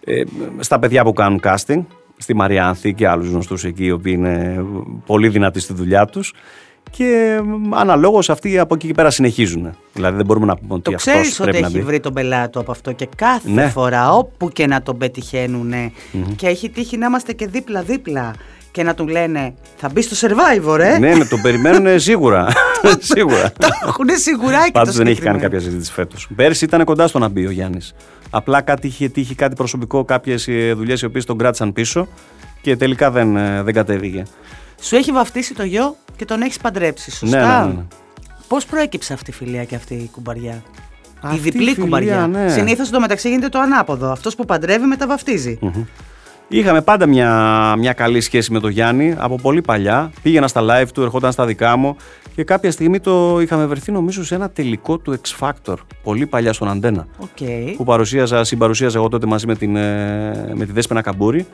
[0.05, 0.23] ε,
[0.59, 1.83] στα παιδιά που κάνουν casting,
[2.17, 4.65] στη Μαριάνθη και άλλους γνωστούς εκεί, οι οποίοι είναι
[5.05, 6.33] πολύ δυνατοί στη δουλειά τους.
[6.97, 9.75] Και μ, αναλόγως αυτοί από εκεί και πέρα συνεχίζουν.
[9.93, 11.83] Δηλαδή δεν μπορούμε να πούμε ότι Το αυτός ξέρεις ότι πρέπει να έχει μπει.
[11.83, 13.67] βρει τον πελάτο από αυτό και κάθε Ναι.
[13.67, 15.73] φορά όπου και να τον πετυχαίνουν
[16.35, 18.33] και έχει τύχει να είμαστε και δίπλα-δίπλα
[18.71, 20.97] και να του λένε θα μπεις στο Survivor, ε!
[20.97, 22.47] Ναι, ναι, τον περιμένουν σίγουρα.
[23.13, 23.51] σίγουρα.
[23.57, 25.39] Το έχουν σιγουράκι Πάντως το δεν έχει κάνει συγκεκριμένο.
[25.41, 26.27] κάποια συζήτηση φέτος.
[26.35, 27.93] Πέρσι ήταν κοντά στο να μπει ο Γιάννης.
[28.29, 32.07] Απλά κάτι είχε τύχει, κάτι προσωπικό, κάποιες δουλειές οι οποίες τον κράτησαν πίσω
[32.61, 34.23] και τελικά δεν, ε, δεν κατέβηκε.
[34.81, 37.85] Σου έχει βαφτίσει το γιο και τον έχεις παντρέψει, σωστά; Ναι, ναι, ναι, ναι.
[38.47, 40.63] Πώς προέκυψε αυτή η φιλία και αυτή η κουμπαριά;
[41.21, 42.27] Αυτή η διπλή η φιλία, κουμπαριά.
[42.27, 42.49] ναι.
[42.49, 44.11] Συνήθως μεταξύ γίνεται το ανάποδο.
[44.11, 45.59] Αυτός που παντρεύει μεταβαφτίζει.
[46.47, 50.11] Είχαμε πάντα μια, μια καλή σχέση με τον Γιάννη από πολύ παλιά.
[50.21, 51.95] Πήγαινα στα live του, ερχόταν στα δικά μου
[52.35, 55.75] και κάποια στιγμή το είχαμε βρεθεί νομίζω σε ένα τελικό του X Factor.
[56.03, 57.07] Πολύ παλιά στον Αντένα.
[57.17, 57.47] Οκ.
[57.77, 61.45] Που παρουσίαζα, συμπαρουσίαζα εγώ τότε μαζί με, την, ε, με τη Δέσποινα Καμπούρη.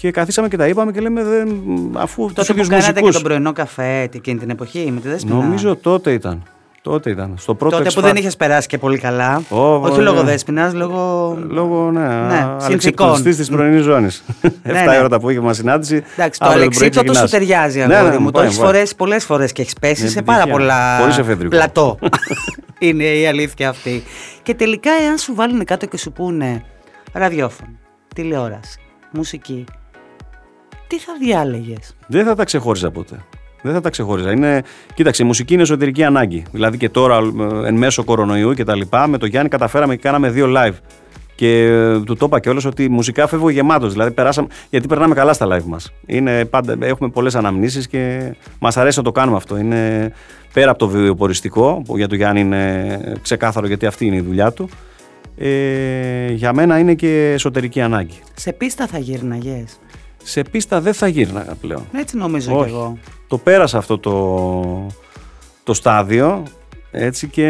[0.00, 1.48] Και καθίσαμε και τα είπαμε και λέμε δεν,
[1.94, 5.00] αφού τους Τότε που ίδιους κάνατε και μουσικούς- τον πρωινό καφέ εκείνη την εποχή με
[5.00, 5.34] τη Δέσποινα.
[5.34, 6.42] Νομίζω τότε ήταν.
[6.82, 7.34] Τότε ήταν.
[7.38, 8.16] Στο πρώτο Τότε X που δεν Factor.
[8.16, 9.42] είχες περάσει και πολύ καλά.
[9.48, 10.02] Ω, Όχι ωραία.
[10.04, 11.36] λόγω Δέσποινα, λόγω.
[11.48, 14.24] Λόγω, ναι, Ναι, αλεξιπτωτιστής της πρωινής ζώνης.
[14.40, 14.98] Ναι, 7 ναι.
[14.98, 16.04] ώρα το απόγευμα συνάντηση.
[16.16, 17.30] Εντάξει, το αύριο πρωί αλεξίπτωτο σου ξεκινάς.
[17.30, 18.22] ταιριάζει, Ναι, αγόρι ναι, μου.
[18.24, 18.72] μου Το πάει, έχει μου πάει.
[18.72, 20.58] φορέσει πολλές φορές και έχεις πέσει Με σε πάρα επιτυχία.
[20.66, 21.48] πολλά Χωρίς εφεδρικό.
[21.50, 21.98] πλατό.
[22.78, 24.02] Είναι η αλήθεια αυτή.
[24.42, 26.62] Και τελικά, εάν σου βάλουν κάτω και σου πούνε
[27.12, 27.70] ραδιόφωνο,
[28.14, 28.78] τηλεόραση,
[29.12, 29.64] μουσική,
[30.88, 33.24] τι θα διάλεγες; Δεν θα τα ξεχώριζα ποτέ.
[33.62, 34.32] Δεν θα τα ξεχώριζα.
[34.32, 34.62] Είναι...
[34.94, 36.44] Κοίταξε, η μουσική είναι εσωτερική ανάγκη.
[36.52, 40.02] Δηλαδή και τώρα, ε, εν μέσω κορονοϊού και τα λοιπά, με τον Γιάννη καταφέραμε και
[40.02, 40.74] κάναμε δύο live.
[41.34, 43.92] Και ε, του το είπα κιόλας ότι μουσικά φεύγω γεμάτος.
[43.92, 45.92] Δηλαδή, περάσαμε, γιατί περνάμε καλά στα live μας.
[46.78, 49.58] Έχουμε πολλές αναμνήσεις και μας αρέσει να το κάνουμε αυτό.
[49.58, 50.12] Είναι
[50.52, 54.52] πέρα από το βιοποριστικό, που για τον Γιάννη είναι ξεκάθαρο γιατί αυτή είναι η δουλειά
[54.52, 54.68] του.
[55.38, 58.18] Ε, για μένα είναι και εσωτερική ανάγκη.
[58.34, 59.64] Σε πίστα θα γύρναγε.
[60.28, 61.82] Σε πίστα δεν θα γύρναγα πλέον.
[61.92, 62.68] Έτσι νομίζω Όχι.
[62.68, 62.98] κι εγώ.
[63.28, 64.86] Το πέρασα αυτό το,
[65.64, 66.42] το στάδιο
[66.90, 67.46] έτσι και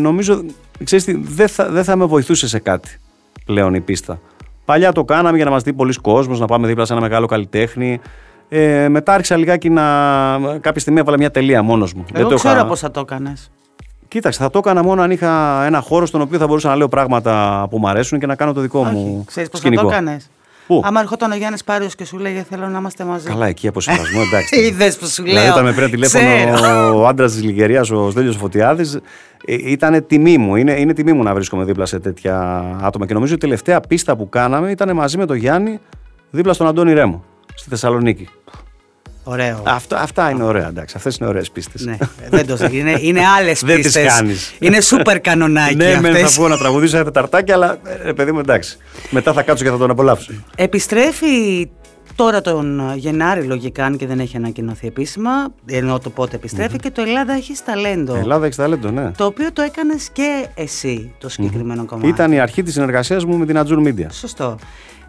[0.00, 0.44] νομίζω,
[0.84, 2.98] ξέρεις τι, δεν θα, δεν θα με βοηθούσε σε κάτι
[3.44, 4.20] πλέον η πίστα.
[4.64, 7.26] Παλιά το κάναμε για να μας δει πολλοί κόσμος, να πάμε δίπλα σε ένα μεγάλο
[7.26, 8.00] καλλιτέχνη.
[8.48, 9.82] Ε, μετά άρχισα λιγάκι να...
[10.60, 12.04] Κάποια στιγμή έβαλα μια τελεία μόνος μου.
[12.14, 13.50] Εγώ το ξέρω είχα- πώς θα το έκανες.
[14.08, 16.88] Κοίταξε, θα το έκανα μόνο αν είχα ένα χώρο στον οποίο θα μπορούσα να λέω
[16.88, 19.88] πράγματα που μου αρέσουν και να κάνω το δικό μου Ξέρεις πώς θα σκηνικό.
[19.88, 20.30] το έκανες.
[20.66, 23.26] Πού; Άμα ερχόταν ο Γιάννης Πάριος και σου λέγε Θέλω να είμαστε μαζί.
[23.28, 24.60] Καλά, εκεί από συμβασμό, εντάξει.
[24.60, 25.32] Είδες που σου λέω.
[25.32, 27.00] Δηλαδή, όταν με πήρε τηλέφωνο Ξέρω.
[27.00, 28.98] ο άντρας της Λιγερίας, ο Στέλιος Φωτιάδης,
[29.46, 30.56] ήταν τιμή μου.
[30.56, 33.06] Είναι, είναι τιμή μου να βρίσκομαι δίπλα σε τέτοια άτομα.
[33.06, 35.80] Και νομίζω η τελευταία πίστα που κάναμε ήταν μαζί με τον Γιάννη
[36.30, 38.28] δίπλα στον Αντώνη Ρέμο στη Θεσσαλονίκη.
[39.24, 39.62] Ωραίο.
[39.66, 40.94] Αυτά, αυτά είναι ωραία, εντάξει.
[40.96, 41.84] Αυτές είναι ωραίες πίστες.
[41.84, 41.96] Ναι,
[42.30, 44.14] δεν το είναι, είναι άλλες Δεν τις πίστες.
[44.14, 44.54] κάνεις.
[44.58, 46.34] Είναι σούπερ κανονάκι ναι, μεν αυτές.
[46.34, 48.76] θα πω να τραγουδήσω ένα τεταρτάκι, αλλά ε, παιδί μου εντάξει.
[49.10, 50.32] Μετά θα κάτσω και θα τον απολαύσω.
[50.56, 51.68] Επιστρέφει
[52.14, 55.30] τώρα τον Γενάρη λογικά αν και δεν έχει ανακοινωθεί επίσημα,
[55.66, 58.14] ενώ το πότε επιστρέφει και το Ελλάδα έχεις ταλέντο.
[58.14, 59.10] Ελλάδα έχεις ταλέντο, ναι.
[59.16, 62.08] Το οποίο το έκανες και εσύ το συγκεκριμένο κομμάτι.
[62.08, 64.06] Ήταν η αρχή της συνεργασίας μου με την Ατζούρ Media.
[64.10, 64.58] Σωστό.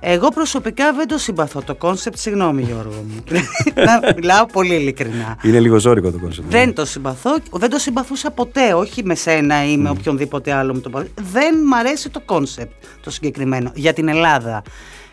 [0.06, 3.24] Εγώ προσωπικά δεν το συμπαθώ το κόνσεπτ, συγγνώμη Γιώργο μου.
[3.86, 5.38] να μιλάω πολύ ειλικρινά.
[5.44, 6.52] Είναι λίγο ζώρικο το κόνσεπτ.
[6.52, 10.80] Δεν το συμπαθώ, δεν το συμπαθούσα ποτέ, όχι με σένα ή με οποιονδήποτε άλλο μου
[10.80, 12.72] το παρα- Δεν μ' αρέσει το κόνσεπτ
[13.04, 14.62] το συγκεκριμένο για την Ελλάδα.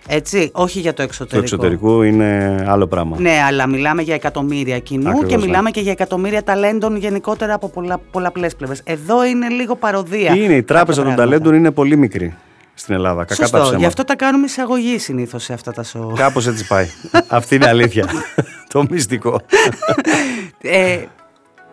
[0.07, 1.43] Έτσι, όχι για το Το εξωτερικό.
[1.45, 3.17] εξωτερικό είναι άλλο πράγμα.
[3.21, 5.45] Ναι, αλλά μιλάμε για εκατομμύρια κοινού Ακριβώς, και ναι.
[5.47, 8.81] μιλάμε και για εκατομμύρια ταλέντων γενικότερα από πολλά, πολλαπλές πλευρές.
[8.85, 10.35] Εδώ είναι λίγο παροδία.
[10.37, 11.23] Είναι, η τράπεζα κάποια των πράγματα.
[11.23, 12.35] ταλέντων είναι πολύ μικρή
[12.81, 13.25] στην Ελλάδα.
[13.25, 13.79] Κακά τα Σωστό, ψέματα.
[13.79, 16.15] γι' αυτό τα κάνουμε εισαγωγή συνήθως σε αυτά τα show.
[16.15, 16.87] Κάπως έτσι πάει.
[17.29, 18.07] Αυτή είναι η αλήθεια.
[18.69, 19.41] το μυστικό.
[20.61, 21.05] Ε,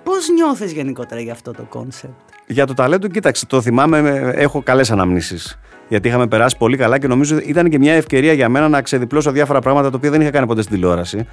[0.03, 2.13] Πώς νιώθεις γενικότερα για αυτό το κόνσεπτ.
[2.47, 3.99] Για το ταλέντο, κοίταξε, το θυμάμαι,
[4.35, 5.59] έχω καλές αναμνήσεις.
[5.87, 9.31] Γιατί είχαμε περάσει πολύ καλά και νομίζω ήταν και μια ευκαιρία για μένα να ξεδιπλώσω
[9.31, 11.25] διάφορα πράγματα τα οποία δεν είχα κάνει ποτέ στην τηλεόραση.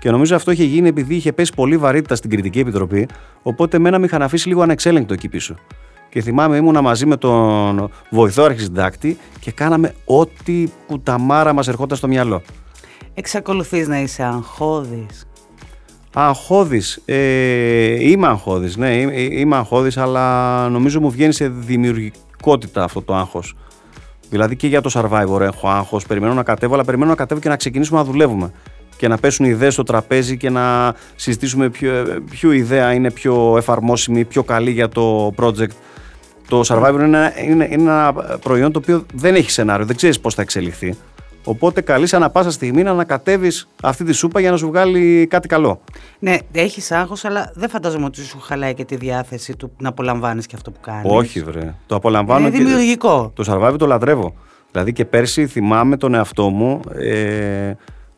[0.00, 3.08] Και νομίζω αυτό είχε γίνει επειδή είχε πέσει πολύ βαρύτητα στην κριτική επιτροπή.
[3.42, 5.54] Οπότε μένα με είχαν αφήσει λίγο ανεξέλεγκτο εκεί πίσω.
[6.12, 12.08] Και θυμάμαι ήμουνα μαζί με τον βοηθό αρχισυντάκτη και κάναμε ό,τι κουταμάρα μας ερχόταν στο
[12.08, 12.42] μυαλό.
[13.14, 15.26] Εξακολουθείς να είσαι αγχώδης.
[16.14, 17.02] Αγχώδης.
[17.04, 18.96] Ε, είμαι αγχώδης, ναι,
[19.30, 23.54] είμαι αγχώδης, αλλά νομίζω μου βγαίνει σε δημιουργικότητα αυτό το άγχος.
[24.30, 27.48] Δηλαδή και για το Survivor έχω άγχος, περιμένω να κατέβω, αλλά περιμένω να κατέβω και
[27.48, 28.52] να ξεκινήσουμε να δουλεύουμε.
[28.96, 34.24] Και να πέσουν ιδέες στο τραπέζι και να συζητήσουμε ποιο, ποιο ιδέα είναι πιο εφαρμόσιμη,
[34.24, 35.72] πιο καλή για το project.
[36.48, 38.12] Το Survivor είναι, είναι, είναι ένα
[38.42, 40.96] προϊόν το οποίο δεν έχει σενάριο, δεν ξέρεις πώς θα εξελιχθεί.
[41.44, 45.48] Οπότε καλείς ανά πάσα στιγμή να ανακατεύεις αυτή τη σούπα για να σου βγάλει κάτι
[45.48, 45.80] καλό.
[46.18, 50.46] Ναι, έχεις άγχος, αλλά δεν φαντάζομαι ότι σου χαλάει και τη διάθεση του να απολαμβάνεις
[50.46, 51.02] και αυτό που κάνεις.
[51.04, 51.74] Όχι, βρε.
[51.86, 52.46] Το απολαμβάνω.
[52.46, 53.32] Είναι δημιουργικό.
[53.34, 54.34] το survival το λατρεύω.
[54.70, 57.72] Δηλαδή και πέρσι θυμάμαι τον εαυτό μου ε,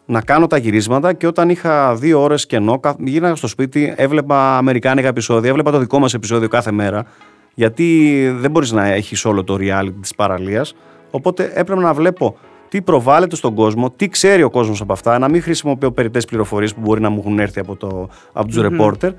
[0.07, 5.09] να κάνω τα γυρίσματα και όταν είχα δύο ώρες κενό, γύρναγα στο σπίτι, έβλεπα αμερικάνικα
[5.09, 7.05] επεισόδια, έβλεπα το δικό μας επεισόδιο κάθε μέρα.
[7.55, 10.75] Γιατί δεν μπορείς να έχεις όλο το reality της παραλίας.
[11.11, 12.37] Οπότε έπρεπε να βλέπω
[12.69, 16.75] τι προβάλλεται στον κόσμο, τι ξέρει ο κόσμος από αυτά, να μην χρησιμοποιώ περιττές πληροφορίες
[16.75, 19.13] που μπορεί να μου έχουν έρθει από, το, από τους mm ρεπόρτερ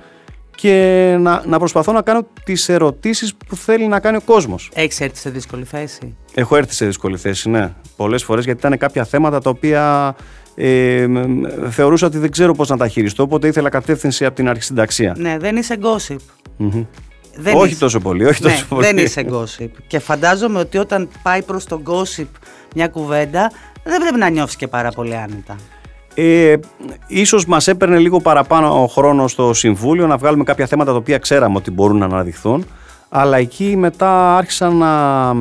[0.56, 4.72] και να, να προσπαθώ να κάνω τις ερωτήσεις που θέλει να κάνει ο κόσμος.
[4.74, 7.74] Έχεις έρθει σε δύσκολη θέση; Έχω έρθει σε δύσκολη θέση, ναι.
[7.96, 10.16] Πολλές φορές γιατί ήταν κάποια θέματα τα οποία
[10.56, 11.08] ε,
[11.70, 15.16] θεωρούσα ότι δεν ξέρω πώς να τα χειριστώ, οπότε ήθελα κατεύθυνση από την αρχισυνταξία.
[15.18, 16.20] Ναι, δεν είσαι gossip.
[17.38, 18.86] Δεν όχι τόσο πολύ, όχι ναι, τόσο πολύ.
[18.86, 19.70] Δεν είσαι gossip.
[19.88, 22.28] Και φαντάζομαι ότι όταν πάει προς τον gossip
[22.76, 23.52] μια κουβέντα,
[23.84, 25.56] δεν πρέπει να νιώθεις και πάρα πολύ άνετα.
[26.14, 26.56] Ε,
[27.08, 31.18] ίσως μας έπαιρνε λίγο παραπάνω ο χρόνος στο Συμβούλιο να βγάλουμε κάποια θέματα τα οποία
[31.18, 32.66] ξέραμε ότι μπορούν να αναδειχθούν
[33.10, 35.34] αλλά εκεί μετά άρχισα να,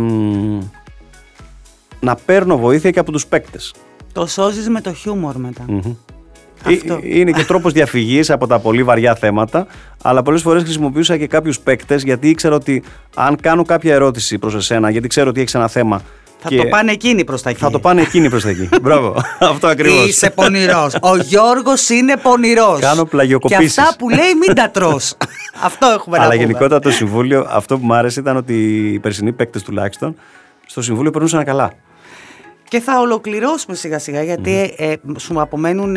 [2.01, 3.75] να παίρνω βοήθεια και από τους παίκτες.
[4.13, 5.65] Το σώζεις με το χιούμορ μετά.
[6.65, 7.01] Αυτό.
[7.03, 9.67] Είναι και τρόπος διαφυγής από τα πολύ βαριά θέματα,
[10.03, 12.83] αλλά πολλές φορές χρησιμοποιούσα και κάποιους παίκτες γιατί ήξερα ότι
[13.15, 16.03] αν κάνω κάποια ερώτηση προς εσένα, γιατί ξέρω ότι έχεις ένα θέμα
[16.49, 17.61] θα το πάνε εκείνοι προς τα εκεί.
[17.61, 18.69] Θα το πάνε εκείνοι προς τα εκεί.
[18.83, 19.17] Μπράβο.
[19.39, 20.09] Αυτό ακριβώς.
[20.09, 20.95] Είσαι πονηρός.
[21.01, 22.81] Ο Γιώργος είναι πονηρός.
[22.81, 23.75] Κάνω πλαγιοκοπήσεις.
[23.75, 25.01] Και αυτά που λέει μην τα τρώ.
[25.69, 28.55] αυτό έχουμε να Αλλά γενικότερα το συμβούλιο, αυτό που μου άρεσε ήταν ότι
[28.93, 30.17] οι περσινοί παίκτες τουλάχιστον
[30.67, 31.73] στο συμβούλιο περνούσαν καλά.
[32.69, 35.97] Και θα ολοκληρώσουμε σιγά σιγά γιατί ε, σου απομένουν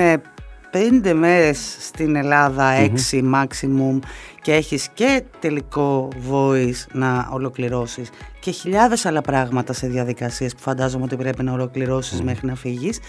[0.72, 3.99] πέντε μέρες στην Ελλάδα, έξι maximum
[4.41, 8.09] και έχεις και τελικό voice να ολοκληρώσεις
[8.39, 12.99] και χιλιάδες άλλα πράγματα σε διαδικασίες που φαντάζομαι ότι πρέπει να ολοκληρώσεις μέχρι να φύγεις.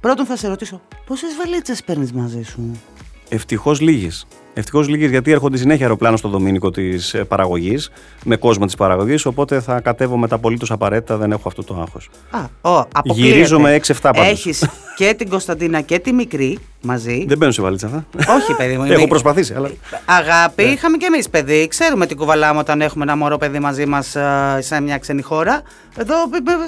[0.00, 2.80] Πρώτον θα σε ρωτήσω, πόσες βαλίτσες παίρνεις μαζί σου;
[3.28, 4.26] Ευτυχώς λίγες.
[4.54, 7.90] Ευτυχώς λίγες γιατί έρχονται συνέχεια αεροπλάνα στο Δομήνικο της ε, παραγωγής,
[8.24, 9.26] με κόσμο της παραγωγής.
[9.26, 12.10] Οπότε θα κατέβω με τα απολύτως απαραίτητα, δεν έχω αυτό το άγχος.
[12.30, 14.26] Α, Γυρίζω με 6-7 πάντως.
[14.26, 17.24] Έχεις και την Κωνσταντίνα και τη μικρή μαζί.
[17.28, 18.04] Δεν μπαίνω σε βαλίτσα αυτά.
[18.34, 18.84] Όχι, παιδί μου.
[18.92, 19.54] έχω προσπαθήσει.
[19.56, 19.70] Αλλά...
[20.04, 20.70] Αγάπη, ναι.
[20.70, 21.66] είχαμε και εμείς παιδί.
[21.68, 25.62] Ξέρουμε τι κουβαλάμε όταν έχουμε ένα μωρό παιδί μαζί μας ε, σε μια ξένη χώρα.
[25.96, 26.14] Εδώ.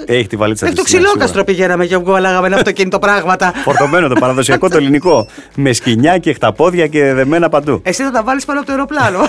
[0.05, 3.53] Έχει τη βαλίτσα Έχει το ξυλόκαστρο πηγαίναμε και κουβαλάγαμε ένα αυτοκίνητο πράγματα.
[3.65, 5.27] Φορτωμένο το παραδοσιακό το ελληνικό.
[5.55, 7.79] Με σκηνιά και χταπόδια και δεμένα παντού.
[7.83, 9.19] Εσύ θα τα βάλεις πάνω από το αεροπλάνο.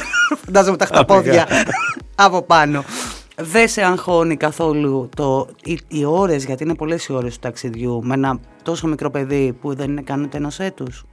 [0.44, 1.46] Φαντάζομαι τα χταπόδια
[2.14, 2.84] από πάνω.
[3.38, 8.00] Δεν σε αγχώνει καθόλου το, οι, οι ώρες, γιατί είναι πολλές οι ώρες του ταξιδιού,
[8.04, 11.04] με ένα τόσο μικρό παιδί που δεν είναι καν ούτε ενός έτους;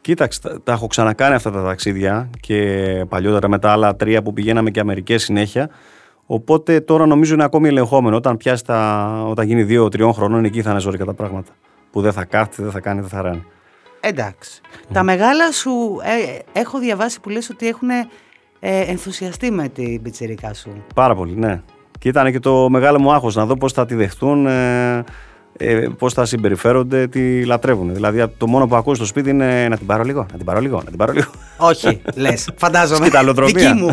[0.00, 4.32] Κοίταξε, τα, τα έχω ξανακάνει αυτά τα ταξίδια και παλιότερα με τα άλλα τρία που
[4.32, 5.70] πηγαίναμε και Αμερικές συνέχεια.
[6.26, 8.16] Οπότε τώρα νομίζω είναι ακόμη ελεγχόμενο.
[8.16, 11.52] Όταν πιάσει τα, όταν γίνει δύο-τριών χρονών, εκεί θα είναι ζώρικα τα πράγματα.
[11.90, 13.44] Που δεν θα κάθεται, δεν θα κάνει, δεν θα ράνει.
[14.00, 14.60] Εντάξει.
[14.92, 15.70] Τα μεγάλα σου
[16.02, 17.88] ε, έχω διαβάσει που λες ότι έχουν
[18.60, 20.84] ε, ενθουσιαστεί με την πιτσιρικά σου.
[20.94, 21.62] Πάρα πολύ, ναι.
[21.98, 25.04] Και ήταν και το μεγάλο μου άγχος να δω πώς θα τη δεχτούν, ε,
[25.56, 27.94] ε, πώς θα συμπεριφέρονται, τι λατρεύουν.
[27.94, 30.60] Δηλαδή το μόνο που ακούω στο σπίτι είναι να την πάρω λίγο, να την πάρω
[30.60, 31.30] λίγο, να την πάρω λίγο.
[31.56, 33.08] Όχι, λες, φαντάζομαι.
[33.46, 33.90] Δική μου.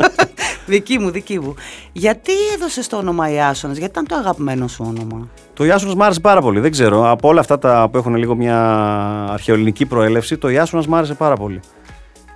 [0.66, 1.54] δική μου, δική μου.
[1.92, 6.20] Γιατί έδωσες το όνομα Ιάσονας, γιατί ήταν το αγαπημένο σου όνομα; Το Ιάσονας μου άρεσε
[6.20, 7.10] πάρα πολύ, δεν ξέρω.
[7.10, 8.58] Από όλα αυτά τα που έχουν λίγο μια
[9.30, 11.60] αρχαιοελληνική προέλευση, το Ιάσονας μου άρεσε πάρα πολύ.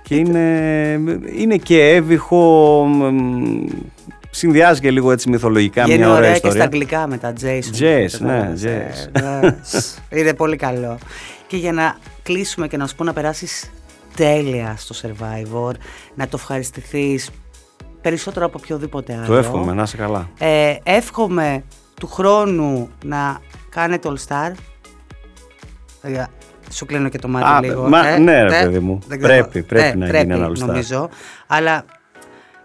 [0.07, 0.99] Και είναι,
[1.37, 2.85] είναι και έβυχο,
[4.29, 6.49] συνδυάζει και λίγο έτσι μυθολογικά μια ωραία, ωραία ιστορία.
[6.49, 7.81] και στα αγγλικά με τα Jason.
[7.81, 10.17] Jazz, ναι, Jazz.
[10.17, 10.97] είναι πολύ καλό.
[11.47, 13.71] Και για να κλείσουμε και να σου πω να περάσεις
[14.15, 15.71] τέλεια στο Survivor,
[16.15, 17.29] να το ευχαριστηθείς
[18.01, 19.25] περισσότερο από οποιοδήποτε άλλο.
[19.25, 20.29] Το εύχομαι, να είσαι καλά.
[20.39, 21.63] Ε, εύχομαι
[21.99, 24.51] του χρόνου να κάνετε All Star.
[26.71, 27.89] Σου κλείνω και το μάτι Α, λίγο.
[27.89, 28.99] μα- ε, ναι, ρε ε, παιδί μου.
[29.07, 29.33] δεν ξέρω.
[29.33, 30.65] Πρέπει, πρέπει να γίνει ένα All Star.
[30.65, 31.09] νομίζω.
[31.47, 31.83] Αλλά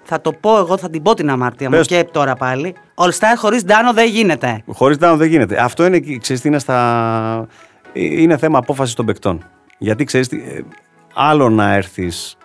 [0.03, 1.87] θα το πω εγώ, θα την πω την αμαρτία μου Πες.
[1.87, 2.75] και τώρα πάλι.
[2.95, 4.63] All Star χωρίς Ντάνο δεν γίνεται.
[4.67, 5.63] Χωρίς Ντάνο δεν γίνεται.
[5.63, 7.47] Αυτό είναι, ξέρεις τι είναι, στα...
[7.93, 9.45] είναι θέμα απόφασης των παικτών.
[9.79, 10.29] Γιατί ξέρεις,
[11.15, 12.37] άλλο να έρθεις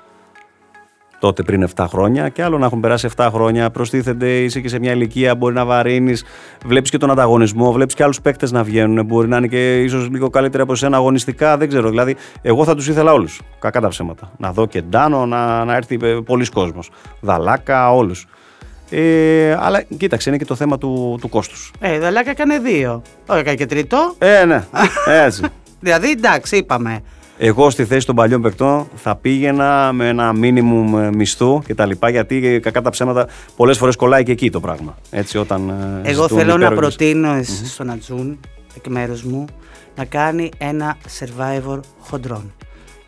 [1.20, 3.70] τότε πριν 7 χρόνια και άλλο να έχουν περάσει 7 χρόνια.
[3.70, 6.24] Προστίθενται, είσαι και σε μια ηλικία, μπορεί να βαρύνεις.
[6.65, 9.05] Βλέπεις και τον ανταγωνισμό, βλέπεις και άλλους παίκτες να βγαίνουν.
[9.05, 11.89] Μπορεί να είναι και ίσως λίγο καλύτερα από εσένα αγωνιστικά, δεν ξέρω.
[11.89, 13.41] Δηλαδή, εγώ θα τους ήθελα όλους.
[13.59, 14.32] Κακά τα ψέματα.
[14.38, 16.89] Να δω και Ντάνο, να, να έρθει πολλοί κόσμος.
[17.22, 18.28] Δαλάκα, όλους.
[18.89, 21.72] Ε, αλλά κοίταξε, είναι και το θέμα του, του κόστους.
[21.80, 23.01] Ε, Δαλάκα έκανε δύο.
[23.26, 24.15] Όχι, έκανε και τρίτο.
[24.18, 24.63] Ε, ναι,
[25.26, 25.43] έτσι.
[25.80, 27.01] Δηλαδή, εντάξει, είπαμε.
[27.39, 31.85] Εγώ στη θέση των παλιών παικτών θα πήγαινα με ένα μίνιμουμ ε, μισθού και τα
[31.85, 34.97] λοιπά, γιατί ε, κακά τα ψέματα πολλές φορές κολλάει και εκεί το πράγμα.
[35.09, 35.69] Έτσι, όταν,
[36.03, 38.39] ε, Εγώ ζητούν θέλω να υπέρογες- προτείνω εσ- στον Ατζούν,
[38.77, 39.45] εκ μέρους μου,
[39.95, 42.53] να κάνει ένα survivor χοντρών.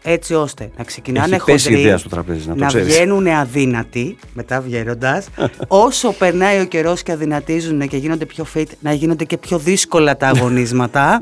[0.03, 2.87] Έτσι ώστε να ξεκινάνε Έχει πέσει χοντροί, ιδέα στο τραπέζι, να το ξέρεις.
[2.95, 5.27] βγαίνουν αδύνατοι, μετά βγαίνοντας.
[5.67, 10.17] όσο περνάει ο καιρός και αδυνατίζουν και γίνονται πιο fit, να γίνονται και πιο δύσκολα
[10.17, 11.19] τα αγωνίσματα.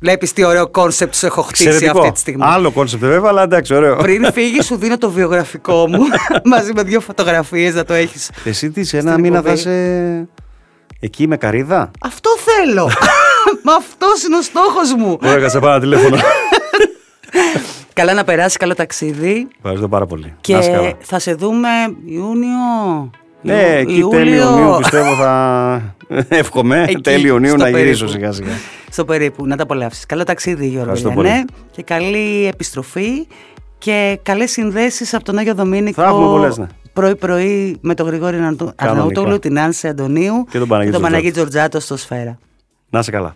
[0.00, 1.70] Βλέπεις τι ωραίο κόνσεπτ σου έχω χτίσει Ναι.
[1.70, 2.00] Εξαιρετικό.
[2.00, 2.42] αυτή τη στιγμή.
[2.46, 3.96] Άλλο κόνσεπτ βέβαια, αλλά εντάξει, ωραίο.
[3.96, 5.98] Πριν φύγεις, σου δίνω το βιογραφικό μου
[6.52, 8.30] μαζί με δύο φωτογραφίες να το έχεις.
[8.44, 9.58] Εσύ τι, σε ένα μήνα θα εκπομπή.
[9.58, 10.28] είσαι
[11.00, 12.84] εκεί με καρύδα; Αυτό θέλω.
[13.64, 15.18] Μα αυτός είναι ο στόχος μου.
[15.24, 16.16] Ωραία, σε πάρω τηλέφωνο.
[17.92, 19.48] Καλά να περάσει, καλό ταξίδι.
[19.56, 20.34] Ευχαριστώ πάρα πολύ.
[20.40, 20.92] Και Να είσαι καλά.
[21.00, 21.68] θα σε δούμε
[22.06, 23.10] Ιούνιο.
[23.42, 25.94] Ναι, Ιου- εκεί τέλειο Ιουνίου πιστεύω θα.
[26.28, 28.12] Εύχομαι Εκεί, τέλειο Ιουνίου στο να γυρίσω περίπου.
[28.20, 28.50] σιγά σιγά.
[28.90, 30.06] Στο περίπου, να τα απολαύσεις.
[30.06, 30.92] Καλό ταξίδι, Γιώργο.
[30.92, 31.28] Ευχαριστώ Λιανέ.
[31.44, 31.44] πολύ.
[31.70, 33.26] Και καλή επιστροφή
[33.78, 36.02] και καλές συνδέσεις από τον Άγιο Δομήνικο.
[36.02, 36.66] Θα έχουμε πολλές, ναι.
[36.92, 38.36] Πρωί-πρωί με τον Γρηγόρη
[38.76, 41.48] Αρναούτογλου, την Άνση Αντωνίου Και τον Παναγιώτη Παναγί Τζορτζάτο.
[41.68, 42.38] Τζορτζάτο στο Σφαίρα.
[42.90, 43.34] Να είσαι καλά.